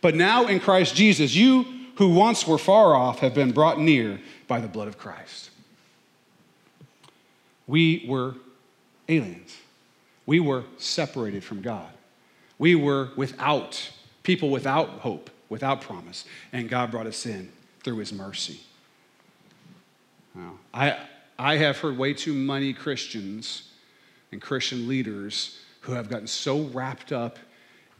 [0.00, 1.64] But now in Christ Jesus, you
[1.96, 5.50] who once were far off have been brought near by the blood of Christ.
[7.66, 8.34] We were
[9.08, 9.56] aliens.
[10.26, 11.90] We were separated from God.
[12.58, 13.90] We were without,
[14.22, 16.24] people without hope, without promise.
[16.52, 17.50] And God brought us in
[17.82, 18.60] through his mercy.
[20.34, 20.98] Now, I,
[21.38, 23.70] I have heard way too many Christians
[24.32, 27.38] and Christian leaders who have gotten so wrapped up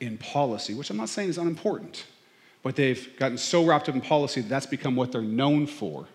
[0.01, 2.05] in policy, which I'm not saying is unimportant,
[2.65, 6.07] But they've gotten so wrapped up in policy that that's become what they're known for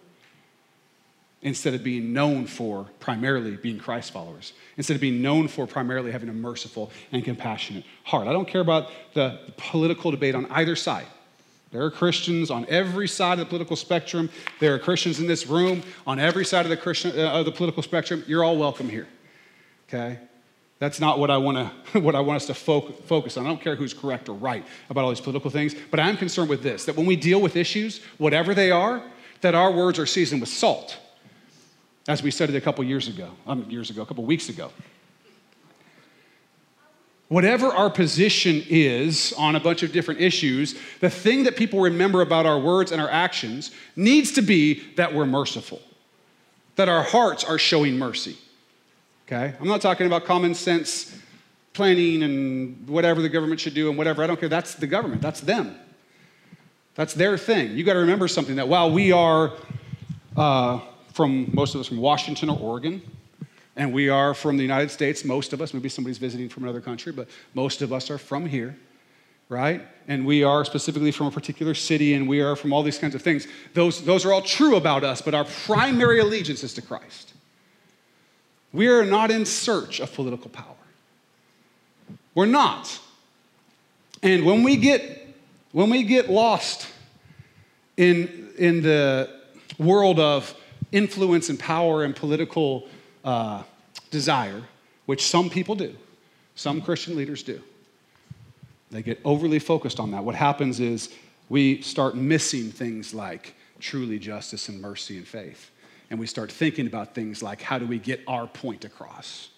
[1.41, 6.11] instead of being known for primarily being Christ followers, instead of being known for primarily
[6.11, 8.27] having a merciful and compassionate heart.
[8.27, 11.05] I don't care about the political debate on either side.
[11.71, 14.29] There are Christians on every side of the political spectrum.
[14.59, 17.51] There are Christians in this room on every side of the, Christian, uh, of the
[17.51, 18.23] political spectrum.
[18.27, 19.07] You're all welcome here.
[19.87, 20.17] Okay?
[20.79, 23.45] That's not what I want to what I want us to fo- focus on.
[23.45, 26.49] I don't care who's correct or right about all these political things, but I'm concerned
[26.49, 29.03] with this that when we deal with issues, whatever they are,
[29.41, 30.97] that our words are seasoned with salt
[32.09, 34.71] as we studied a couple years ago, um, years ago, a couple weeks ago.
[37.27, 42.21] Whatever our position is on a bunch of different issues, the thing that people remember
[42.21, 45.79] about our words and our actions needs to be that we're merciful,
[46.77, 48.35] that our hearts are showing mercy.
[49.27, 49.53] Okay?
[49.61, 51.15] I'm not talking about common sense
[51.73, 54.23] planning and whatever the government should do and whatever.
[54.23, 54.49] I don't care.
[54.49, 55.77] That's the government, that's them.
[56.95, 57.77] That's their thing.
[57.77, 59.53] You got to remember something that while we are
[60.35, 60.79] uh,
[61.19, 63.01] from most of us from Washington or Oregon,
[63.75, 66.79] and we are from the United States, most of us, maybe somebody's visiting from another
[66.79, 68.77] country, but most of us are from here,
[69.49, 69.81] right?
[70.07, 73.15] And we are specifically from a particular city, and we are from all these kinds
[73.15, 73.49] of things.
[73.73, 77.33] Those, those are all true about us, but our primary allegiance is to Christ.
[78.71, 80.77] We are not in search of political power.
[82.33, 82.97] We're not.
[84.23, 85.27] And when we get,
[85.73, 86.87] when we get lost
[87.97, 89.29] in, in the
[89.77, 90.55] world of
[90.91, 92.87] influence and power and political
[93.23, 93.63] uh,
[94.11, 94.61] desire,
[95.05, 95.95] which some people do,
[96.55, 97.61] some Christian leaders do.
[98.91, 100.23] They get overly focused on that.
[100.23, 101.09] What happens is
[101.47, 105.71] we start missing things like truly justice and mercy and faith.
[106.09, 109.49] And we start thinking about things like how do we get our point across?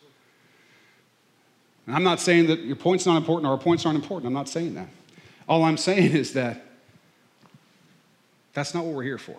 [1.88, 4.28] And I'm not saying that your point's not important or our points aren't important.
[4.28, 4.88] I'm not saying that.
[5.48, 6.65] All I'm saying is that
[8.54, 9.38] that's not what we're here for.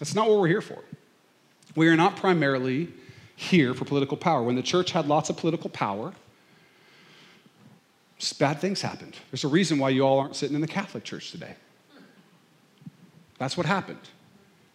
[0.00, 0.82] That's not what we're here for.
[1.76, 2.88] We are not primarily
[3.36, 4.42] here for political power.
[4.42, 6.12] When the church had lots of political power,
[8.38, 9.16] bad things happened.
[9.30, 11.54] There's a reason why you all aren't sitting in the Catholic Church today.
[13.38, 14.00] That's what happened,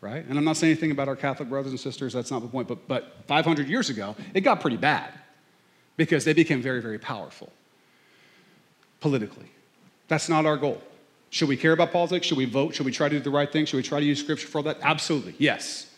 [0.02, 0.26] right?
[0.28, 2.68] And I'm not saying anything about our Catholic brothers and sisters, that's not the point,
[2.68, 5.14] but, but 500 years ago, it got pretty bad
[5.98, 7.52] because they became very, very powerful
[9.00, 9.52] politically.
[10.08, 10.82] That's not our goal.
[11.36, 12.28] Should we care about politics?
[12.28, 12.76] Should we vote?
[12.76, 13.66] Should we try to do the right thing?
[13.66, 14.78] Should we try to use scripture for all that?
[14.82, 15.36] Absolutely.
[15.38, 15.94] Yes.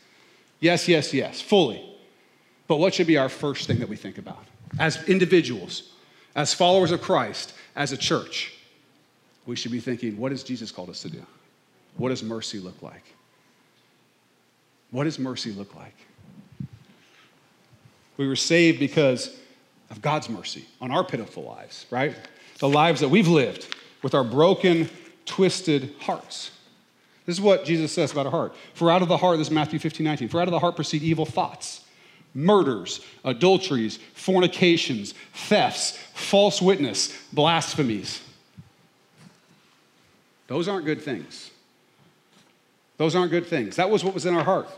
[0.61, 1.79] Yes, yes, yes, fully.
[2.67, 4.43] But what should be our first thing that we think about?
[4.79, 5.93] As individuals,
[6.35, 8.51] as followers of Christ, as a church,
[9.45, 11.23] we should be thinking, what has Jesus called us to do?
[11.97, 13.03] What does mercy look like?
[14.89, 15.95] What does mercy look like?
[18.17, 19.37] We were saved because
[19.91, 22.15] of God's mercy on our pitiful lives, right?
[22.57, 24.89] The lives that we've lived with our broken,
[25.27, 26.51] twisted hearts.
[27.27, 28.55] This is what Jesus says about our heart.
[28.73, 30.75] For out of the heart, this is Matthew 15, 19, for out of the heart
[30.75, 31.81] proceed evil thoughts,
[32.33, 38.21] murders, adulteries, fornications, thefts, false witness, blasphemies.
[40.47, 41.51] Those aren't good things.
[42.95, 43.75] Those aren't good things.
[43.75, 44.69] That was what was in our heart.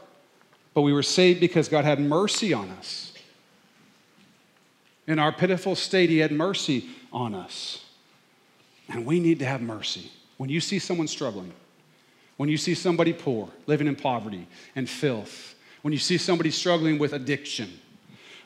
[0.74, 3.14] But we were saved because God had mercy on us.
[5.08, 7.86] In our pitiful state, He had mercy on us.
[8.90, 10.12] And we need to have mercy.
[10.40, 11.52] When you see someone struggling,
[12.38, 16.98] when you see somebody poor, living in poverty and filth, when you see somebody struggling
[16.98, 17.70] with addiction,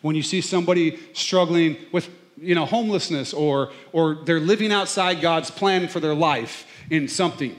[0.01, 5.51] when you see somebody struggling with you know, homelessness or, or they're living outside God's
[5.51, 7.55] plan for their life in something,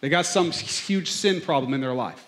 [0.00, 2.24] they got some huge sin problem in their life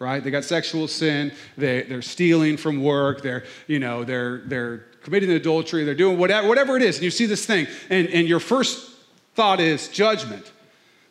[0.00, 0.24] right?
[0.24, 5.30] They got sexual sin, they, they're stealing from work, they're, you know, they're, they're committing
[5.30, 8.40] adultery, they're doing whatever, whatever it is, and you see this thing, and, and your
[8.40, 8.96] first
[9.34, 10.50] thought is judgment.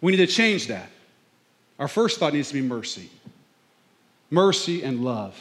[0.02, 0.90] We need to change that.
[1.78, 3.10] Our first thought needs to be mercy.
[4.30, 5.38] Mercy and love.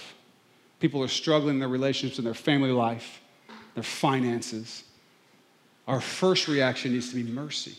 [0.80, 3.20] People are struggling in their relationships, in their family life,
[3.74, 4.84] their finances.
[5.86, 7.76] Our first reaction needs to be mercy.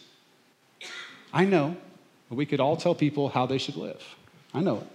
[1.33, 1.77] I know,
[2.29, 4.03] but we could all tell people how they should live.
[4.53, 4.87] I know it.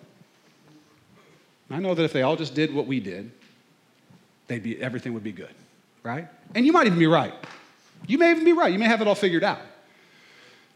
[1.71, 3.31] I know that if they all just did what we did,
[4.49, 5.55] they'd be, everything would be good,
[6.03, 6.29] right?
[6.55, 7.33] And you might even be right.
[8.07, 8.73] You may even be right.
[8.73, 9.61] You may have it all figured out.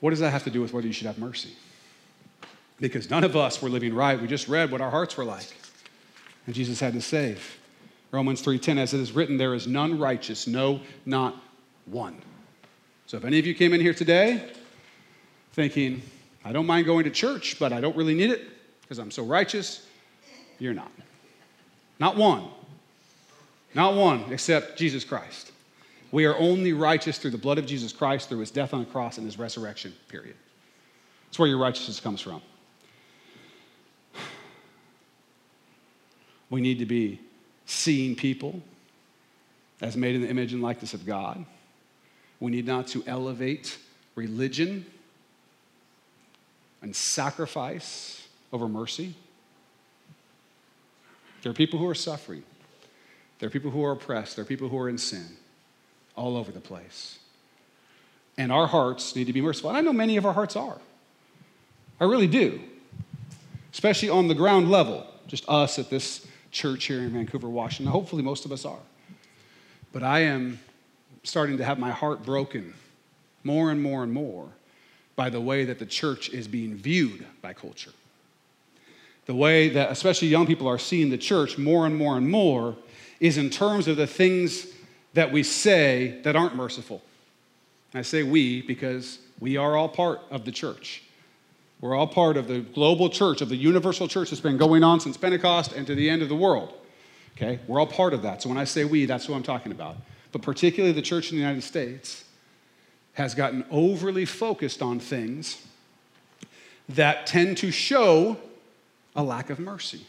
[0.01, 1.55] What does that have to do with whether you should have mercy?
[2.81, 4.21] Because none of us were living right.
[4.21, 5.53] We just read what our hearts were like.
[6.47, 7.59] And Jesus had to save.
[8.11, 11.37] Romans 3:10 as it is written there is none righteous no not
[11.87, 12.17] one.
[13.07, 14.51] So if any of you came in here today
[15.53, 16.03] thinking
[16.45, 18.49] I don't mind going to church but I don't really need it
[18.81, 19.87] because I'm so righteous,
[20.59, 20.91] you're not.
[21.99, 22.49] Not one.
[23.75, 25.53] Not one except Jesus Christ.
[26.11, 28.87] We are only righteous through the blood of Jesus Christ, through his death on the
[28.87, 30.37] cross and his resurrection, period.
[31.27, 32.41] That's where your righteousness comes from.
[36.49, 37.21] We need to be
[37.67, 38.63] seeing people
[39.83, 41.45] as made in the image and likeness of God.
[42.41, 43.77] We need not to elevate
[44.15, 44.87] religion
[46.81, 49.15] and sacrifice over mercy.
[51.43, 52.43] There are people who are suffering.
[53.39, 54.37] There are people who are oppressed.
[54.37, 55.37] There are people who are in sin
[56.19, 57.19] all over the place.
[58.37, 59.71] And our hearts need to be merciful.
[59.71, 60.79] And I know many of our hearts are.
[62.01, 62.61] I really do.
[63.73, 67.93] Especially on the ground level, just us at this church here in Vancouver, Washington.
[67.93, 68.79] Hopefully, most of us are.
[69.93, 70.61] But I am
[71.23, 72.75] starting to have my heart broken
[73.45, 74.49] more and more and more
[75.17, 77.93] by the way that the church is being viewed by culture.
[79.27, 82.77] The way that, especially young people, are seeing the church more and more and more
[83.21, 84.67] is in terms of the things
[85.15, 87.03] that we say that aren't merciful.
[87.95, 91.03] I say we because we are all part of the church.
[91.81, 95.01] We're all part of the global church, of the universal church that's been going on
[95.01, 96.75] since Pentecost and to the end of the world.
[97.37, 97.61] Okay?
[97.69, 98.43] We're all part of that.
[98.43, 99.97] So when I say we, that's what I'm talking about.
[100.33, 102.25] But particularly the church in the United States
[103.15, 105.65] has gotten overly focused on things
[106.89, 108.37] that tend to show
[109.15, 110.07] a lack of mercy.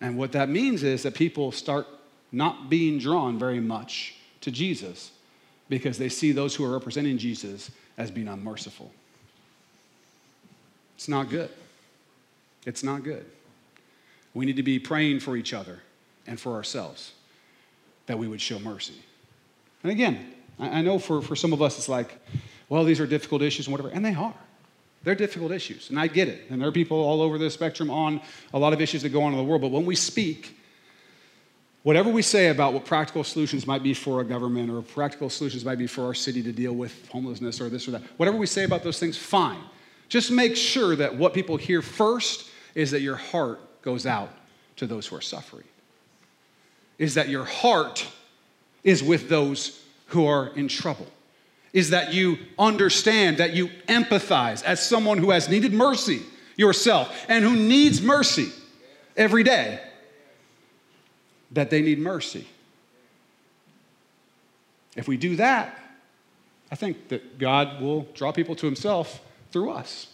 [0.00, 1.86] And what that means is that people start
[2.32, 5.12] not being drawn very much to Jesus
[5.68, 8.90] because they see those who are representing Jesus as being unmerciful.
[10.96, 11.50] It's not good.
[12.64, 13.26] It's not good.
[14.34, 15.80] We need to be praying for each other
[16.26, 17.12] and for ourselves
[18.06, 18.94] that we would show mercy.
[19.82, 22.18] And again, I know for, for some of us it's like,
[22.68, 24.34] well, these are difficult issues and whatever, and they are.
[25.04, 26.46] They're difficult issues, and I get it.
[26.48, 28.20] And there are people all over the spectrum on
[28.54, 29.62] a lot of issues that go on in the world.
[29.62, 30.56] But when we speak,
[31.82, 35.64] whatever we say about what practical solutions might be for a government or practical solutions
[35.64, 38.46] might be for our city to deal with homelessness or this or that, whatever we
[38.46, 39.60] say about those things, fine.
[40.08, 44.30] Just make sure that what people hear first is that your heart goes out
[44.76, 45.64] to those who are suffering,
[46.98, 48.06] is that your heart
[48.84, 51.06] is with those who are in trouble.
[51.72, 56.20] Is that you understand, that you empathize as someone who has needed mercy
[56.56, 58.50] yourself and who needs mercy
[59.16, 59.80] every day,
[61.52, 62.46] that they need mercy.
[64.96, 65.78] If we do that,
[66.70, 70.08] I think that God will draw people to Himself through us.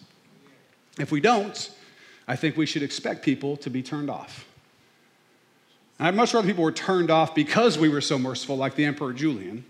[0.99, 1.69] If we don't,
[2.27, 4.45] I think we should expect people to be turned off.
[5.99, 9.11] I'd much rather people were turned off because we were so merciful, like the Emperor
[9.11, 9.65] Julian,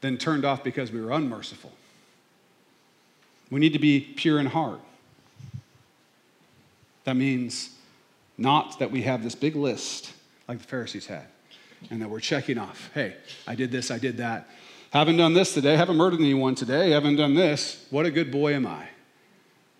[0.00, 1.72] than turned off because we were unmerciful.
[3.50, 4.80] We need to be pure in heart.
[7.04, 7.70] That means
[8.38, 10.12] not that we have this big list
[10.48, 11.26] like the Pharisees had
[11.90, 12.90] and that we're checking off.
[12.94, 13.16] Hey,
[13.46, 14.48] I did this, I did that.
[14.90, 17.84] Haven't done this today, haven't murdered anyone today, haven't done this.
[17.90, 18.88] What a good boy am I.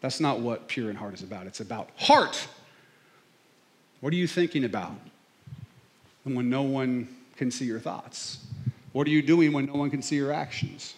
[0.01, 1.47] That's not what pure in heart is about.
[1.47, 2.47] It's about heart.
[4.01, 4.93] What are you thinking about
[6.25, 8.39] when no one can see your thoughts?
[8.93, 10.95] What are you doing when no one can see your actions?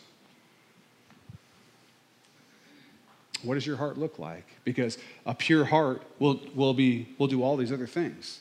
[3.42, 4.46] What does your heart look like?
[4.64, 8.40] Because a pure heart will, will, be, will do all these other things.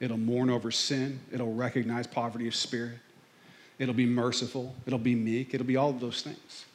[0.00, 2.98] It'll mourn over sin, it'll recognize poverty of spirit,
[3.78, 6.66] it'll be merciful, it'll be meek, it'll be all of those things.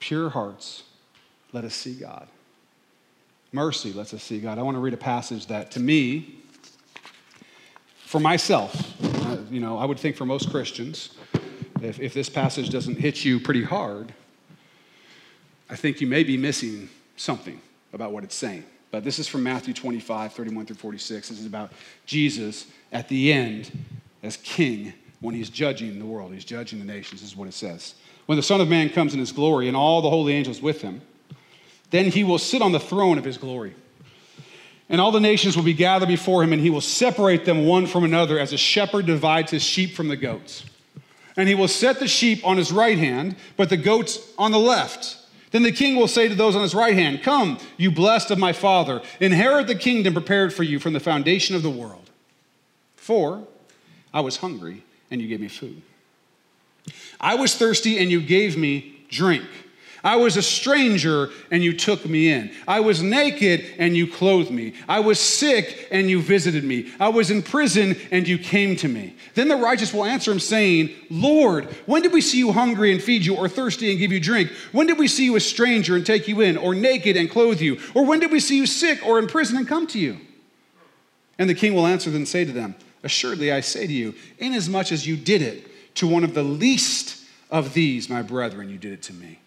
[0.00, 0.82] Pure hearts
[1.52, 2.28] let us see God.
[3.52, 4.58] Mercy lets us see God.
[4.58, 6.34] I want to read a passage that to me,
[8.04, 8.94] for myself,
[9.50, 11.16] you know, I would think for most Christians,
[11.80, 14.12] if, if this passage doesn't hit you pretty hard,
[15.70, 17.60] I think you may be missing something
[17.92, 18.64] about what it's saying.
[18.90, 21.28] But this is from Matthew 25, 31 through 46.
[21.28, 21.72] This is about
[22.06, 23.70] Jesus at the end
[24.22, 27.22] as king when he's judging the world, he's judging the nations.
[27.22, 27.94] Is what it says.
[28.26, 30.82] When the Son of Man comes in his glory and all the holy angels with
[30.82, 31.00] him,
[31.90, 33.74] then he will sit on the throne of his glory.
[34.88, 37.86] And all the nations will be gathered before him, and he will separate them one
[37.86, 40.64] from another as a shepherd divides his sheep from the goats.
[41.36, 44.58] And he will set the sheep on his right hand, but the goats on the
[44.58, 45.18] left.
[45.50, 48.38] Then the king will say to those on his right hand, Come, you blessed of
[48.38, 52.10] my father, inherit the kingdom prepared for you from the foundation of the world.
[52.96, 53.46] For
[54.12, 55.82] I was hungry, and you gave me food.
[57.20, 59.46] I was thirsty, and you gave me drink.
[60.06, 62.52] I was a stranger and you took me in.
[62.68, 64.74] I was naked and you clothed me.
[64.88, 66.92] I was sick and you visited me.
[67.00, 69.16] I was in prison and you came to me.
[69.34, 73.02] Then the righteous will answer him, saying, Lord, when did we see you hungry and
[73.02, 74.52] feed you, or thirsty and give you drink?
[74.70, 77.60] When did we see you a stranger and take you in, or naked and clothe
[77.60, 77.80] you?
[77.92, 80.18] Or when did we see you sick or in prison and come to you?
[81.36, 84.14] And the king will answer them and say to them, Assuredly, I say to you,
[84.38, 88.78] inasmuch as you did it to one of the least of these, my brethren, you
[88.78, 89.40] did it to me.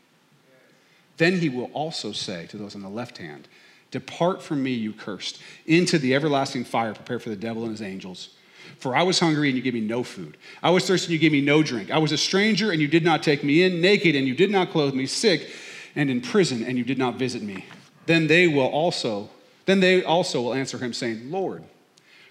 [1.20, 3.48] Then he will also say to those on the left hand,
[3.92, 7.82] Depart from me, you cursed, into the everlasting fire prepared for the devil and his
[7.82, 8.30] angels.
[8.78, 10.38] For I was hungry and you gave me no food.
[10.64, 11.92] I was thirsty and you gave me no drink.
[11.92, 14.50] I was a stranger and you did not take me in, naked and you did
[14.50, 15.50] not clothe me, sick
[15.94, 17.66] and in prison and you did not visit me.
[18.06, 19.30] Then they will also,
[19.66, 21.64] then they also will answer him, saying, Lord,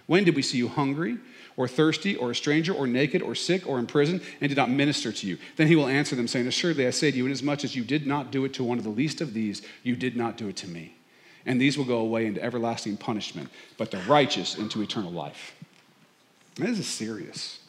[0.07, 1.19] when did we see you hungry
[1.59, 4.69] or thirsty or a stranger or naked or sick or in prison and did not
[4.69, 5.37] minister to you?
[5.57, 8.07] Then he will answer them, saying, Assuredly I say to you, inasmuch as you did
[8.07, 10.55] not do it to one of the least of these, you did not do it
[10.55, 10.95] to me.
[11.45, 15.53] And these will go away into everlasting punishment, but the righteous into eternal life.
[16.55, 17.59] This is serious.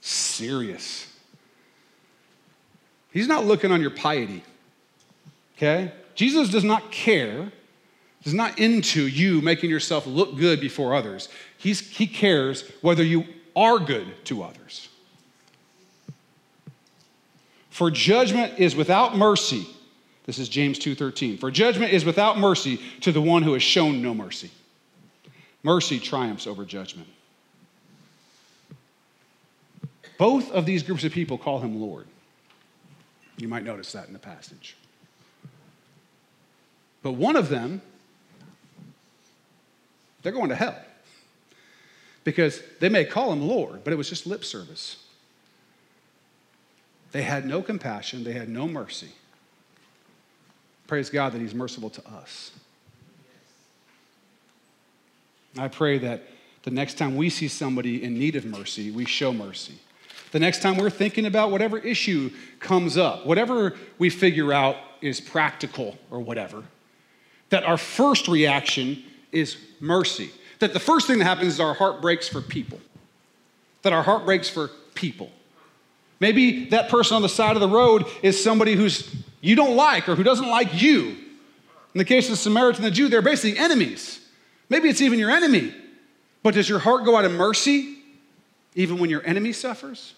[0.00, 1.06] Serious.
[3.12, 4.42] He's not looking on your piety.
[5.56, 5.92] Okay?
[6.16, 7.52] Jesus does not care,
[8.24, 11.28] is not into you making yourself look good before others.
[11.56, 13.24] He's, he cares whether you
[13.56, 14.88] are good to others.
[17.70, 19.66] For judgment is without mercy.
[20.26, 21.38] This is James 2:13.
[21.38, 24.50] For judgment is without mercy to the one who has shown no mercy.
[25.62, 27.08] Mercy triumphs over judgment.
[30.18, 32.06] Both of these groups of people call him Lord.
[33.38, 34.76] You might notice that in the passage.
[37.02, 37.80] But one of them,
[40.22, 40.76] they're going to hell.
[42.24, 45.04] Because they may call him Lord, but it was just lip service.
[47.12, 49.08] They had no compassion, they had no mercy.
[50.86, 52.50] Praise God that He's merciful to us.
[55.56, 56.24] I pray that
[56.62, 59.74] the next time we see somebody in need of mercy, we show mercy.
[60.32, 65.20] The next time we're thinking about whatever issue comes up, whatever we figure out is
[65.20, 66.62] practical or whatever,
[67.48, 69.02] that our first reaction
[69.32, 70.30] is mercy.
[70.58, 72.80] That the first thing that happens is our heart breaks for people.
[73.82, 75.30] That our heart breaks for people.
[76.20, 80.08] Maybe that person on the side of the road is somebody who's you don't like
[80.08, 81.16] or who doesn't like you.
[81.94, 84.20] In the case of the Samaritan and the Jew, they're basically enemies.
[84.68, 85.74] Maybe it's even your enemy.
[86.42, 87.96] But does your heart go out of mercy
[88.74, 90.14] even when your enemy suffers?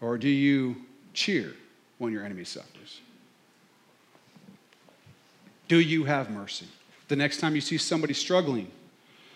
[0.00, 0.76] Or do you
[1.12, 1.52] cheer
[1.98, 3.00] when your enemy suffers?
[5.68, 6.66] Do you have mercy?
[7.10, 8.70] The next time you see somebody struggling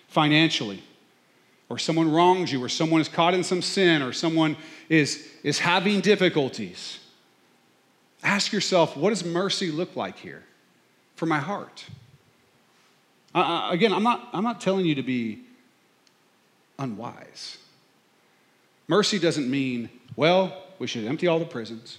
[0.07, 0.81] financially,
[1.67, 4.55] or someone wrongs you, or someone is caught in some sin, or someone
[4.87, 6.99] is, is having difficulties,
[8.23, 10.41] ask yourself what does mercy look like here
[11.17, 11.83] for my heart?
[13.33, 15.41] Uh, again, I'm not, I'm not telling you to be
[16.79, 17.57] unwise.
[18.87, 21.97] Mercy doesn't mean, well, we should empty all the prisons.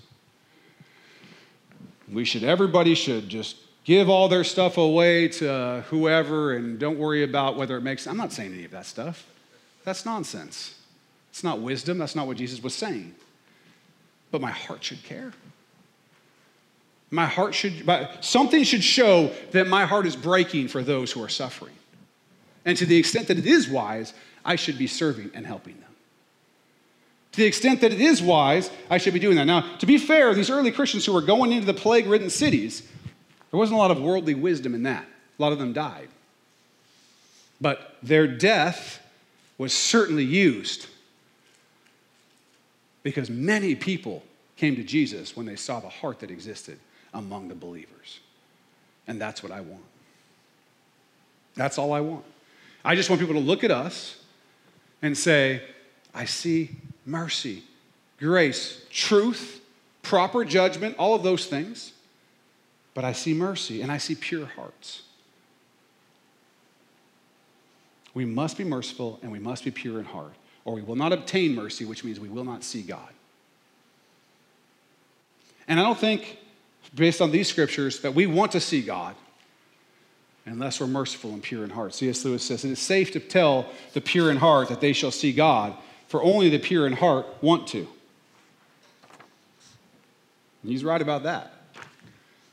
[2.10, 3.56] We should, everybody should just
[3.86, 8.16] give all their stuff away to whoever and don't worry about whether it makes I'm
[8.16, 9.24] not saying any of that stuff.
[9.84, 10.74] That's nonsense.
[11.30, 11.96] It's not wisdom.
[11.96, 13.14] That's not what Jesus was saying.
[14.32, 15.32] But my heart should care.
[17.10, 17.88] My heart should,
[18.20, 21.74] something should show that my heart is breaking for those who are suffering.
[22.64, 24.12] And to the extent that it is wise,
[24.44, 25.84] I should be serving and helping them.
[27.32, 29.44] To the extent that it is wise, I should be doing that.
[29.44, 32.82] Now, to be fair, these early Christians who were going into the plague ridden cities,
[33.56, 35.06] there wasn't a lot of worldly wisdom in that.
[35.38, 36.10] A lot of them died.
[37.58, 39.00] But their death
[39.56, 40.88] was certainly used
[43.02, 44.22] because many people
[44.56, 46.78] came to Jesus when they saw the heart that existed
[47.14, 48.20] among the believers.
[49.08, 49.84] And that's what I want.
[51.54, 52.26] That's all I want.
[52.84, 54.22] I just want people to look at us
[55.00, 55.62] and say,
[56.14, 56.72] I see
[57.06, 57.62] mercy,
[58.18, 59.62] grace, truth,
[60.02, 61.94] proper judgment, all of those things.
[62.96, 65.02] But I see mercy and I see pure hearts.
[68.14, 70.32] We must be merciful and we must be pure in heart,
[70.64, 73.10] or we will not obtain mercy, which means we will not see God.
[75.68, 76.38] And I don't think,
[76.94, 79.14] based on these scriptures, that we want to see God
[80.46, 81.94] unless we're merciful and pure in heart.
[81.94, 82.24] C.S.
[82.24, 85.34] Lewis says it is safe to tell the pure in heart that they shall see
[85.34, 85.74] God
[86.08, 87.86] for only the pure in heart want to.
[90.62, 91.55] And he's right about that.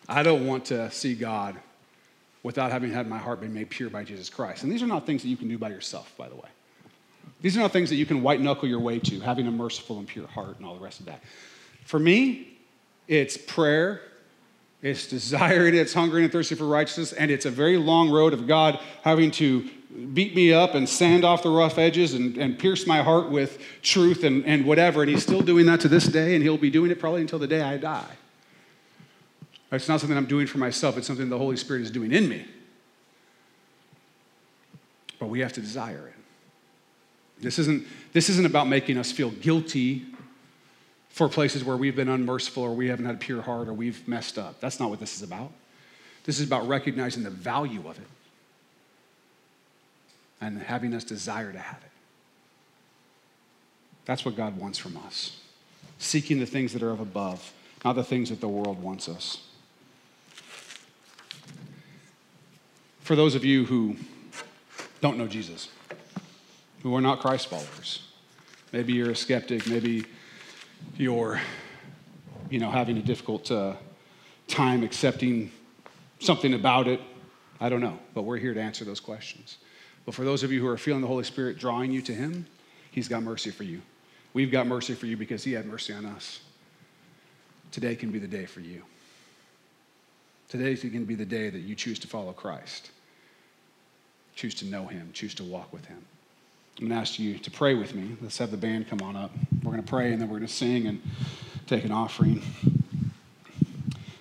[0.08, 1.56] I don't want to see God
[2.44, 4.64] without having had my heart be made pure by Jesus Christ.
[4.64, 6.50] And these are not things that you can do by yourself, by the way.
[7.42, 9.98] These are not things that you can white knuckle your way to, having a merciful
[9.98, 11.22] and pure heart and all the rest of that.
[11.86, 12.58] For me,
[13.08, 14.02] it's prayer,
[14.82, 18.48] it's desiring, it's hungering and thirsting for righteousness, and it's a very long road of
[18.48, 19.70] God having to
[20.14, 23.62] beat me up and sand off the rough edges and, and pierce my heart with
[23.82, 25.04] truth and, and whatever.
[25.04, 27.40] And he's still doing that to this day, and he'll be doing it probably until
[27.40, 28.18] the day I die.
[29.74, 32.30] It's not something I'm doing for myself, it's something the Holy Spirit is doing in
[32.30, 32.46] me.
[35.20, 36.14] But we have to desire it.
[37.42, 40.06] This isn't, this isn't about making us feel guilty
[41.10, 44.08] for places where we've been unmerciful or we haven't had a pure heart or we've
[44.08, 44.60] messed up.
[44.60, 45.52] That's not what this is about.
[46.24, 48.08] This is about recognizing the value of it
[50.40, 51.92] and having us desire to have it.
[54.06, 55.40] That's what God wants from us.
[55.98, 57.54] Seeking the things that are of above,
[57.84, 59.40] not the things that the world wants us.
[63.04, 63.98] For those of you who
[65.02, 65.68] don't know Jesus,
[66.84, 68.08] who are not Christ followers,
[68.72, 70.06] maybe you're a skeptic, maybe
[70.96, 71.42] you're,
[72.50, 73.74] you know, having a difficult uh,
[74.48, 75.52] time accepting
[76.20, 77.02] something about it.
[77.60, 79.58] I don't know, but we're here to answer those questions.
[80.06, 82.46] But for those of you who are feeling the Holy Spirit drawing you to Him,
[82.90, 83.82] He's got mercy for you.
[84.34, 86.40] We've got mercy for you because He had mercy on us.
[87.70, 88.84] Today can be the day for you.
[90.54, 92.92] Today to be the day that you choose to follow Christ,
[94.36, 95.98] choose to know Him, choose to walk with Him.
[96.78, 98.16] I'm going to ask you to pray with me.
[98.22, 99.32] Let's have the band come on up.
[99.64, 101.02] We're going to pray and then we're going to sing and
[101.66, 102.44] take an offering.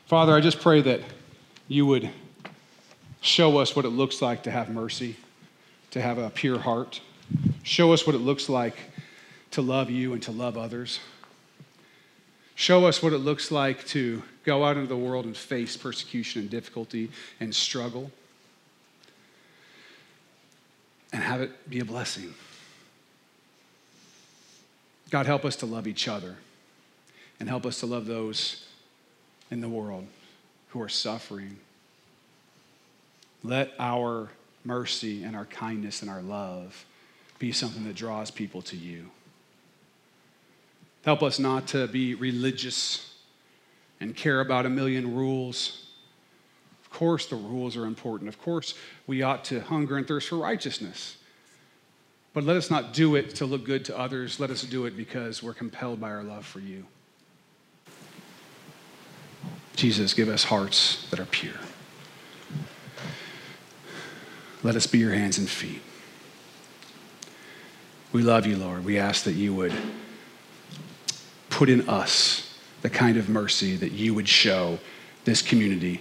[0.06, 1.02] Father, I just pray that
[1.68, 2.08] you would
[3.20, 5.16] show us what it looks like to have mercy,
[5.90, 7.02] to have a pure heart.
[7.62, 8.78] Show us what it looks like
[9.50, 10.98] to love you and to love others.
[12.54, 16.42] Show us what it looks like to go out into the world and face persecution
[16.42, 18.10] and difficulty and struggle
[21.12, 22.34] and have it be a blessing.
[25.10, 26.36] God, help us to love each other
[27.38, 28.66] and help us to love those
[29.50, 30.06] in the world
[30.68, 31.58] who are suffering.
[33.44, 34.30] Let our
[34.64, 36.86] mercy and our kindness and our love
[37.38, 39.10] be something that draws people to you.
[41.04, 43.11] Help us not to be religious
[44.02, 45.86] and care about a million rules.
[46.82, 48.28] Of course, the rules are important.
[48.28, 48.74] Of course,
[49.06, 51.16] we ought to hunger and thirst for righteousness.
[52.34, 54.40] But let us not do it to look good to others.
[54.40, 56.84] Let us do it because we're compelled by our love for you.
[59.76, 61.54] Jesus, give us hearts that are pure.
[64.62, 65.80] Let us be your hands and feet.
[68.12, 68.84] We love you, Lord.
[68.84, 69.72] We ask that you would
[71.50, 72.51] put in us
[72.82, 74.78] the kind of mercy that you would show
[75.24, 76.00] this community,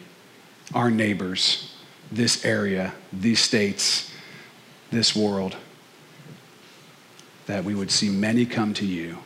[0.73, 1.75] our neighbors,
[2.11, 4.11] this area, these states,
[4.91, 5.55] this world,
[7.45, 9.17] that we would see many come to you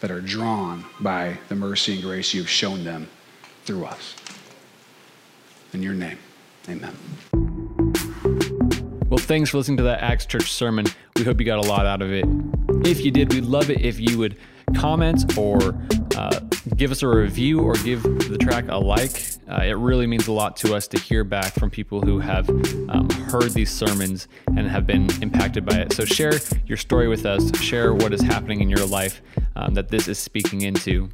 [0.00, 3.08] that are drawn by the mercy and grace you've shown them
[3.64, 4.16] through us.
[5.72, 6.18] In your name,
[6.68, 6.96] amen.
[9.08, 10.86] Well, thanks for listening to that Acts Church sermon.
[11.16, 12.24] We hope you got a lot out of it.
[12.86, 14.36] If you did, we'd love it if you would
[14.74, 15.74] comment or
[16.16, 16.40] uh,
[16.76, 19.24] give us a review or give the track a like.
[19.50, 22.48] Uh, it really means a lot to us to hear back from people who have
[22.88, 25.92] um, heard these sermons and have been impacted by it.
[25.92, 26.32] So share
[26.66, 29.20] your story with us, share what is happening in your life
[29.56, 31.10] um, that this is speaking into.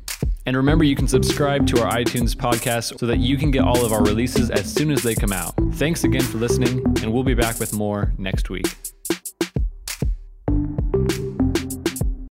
[0.46, 3.84] And remember, you can subscribe to our iTunes podcast so that you can get all
[3.84, 5.55] of our releases as soon as they come out.
[5.74, 8.97] Thanks again for listening, and we'll be back with more next week.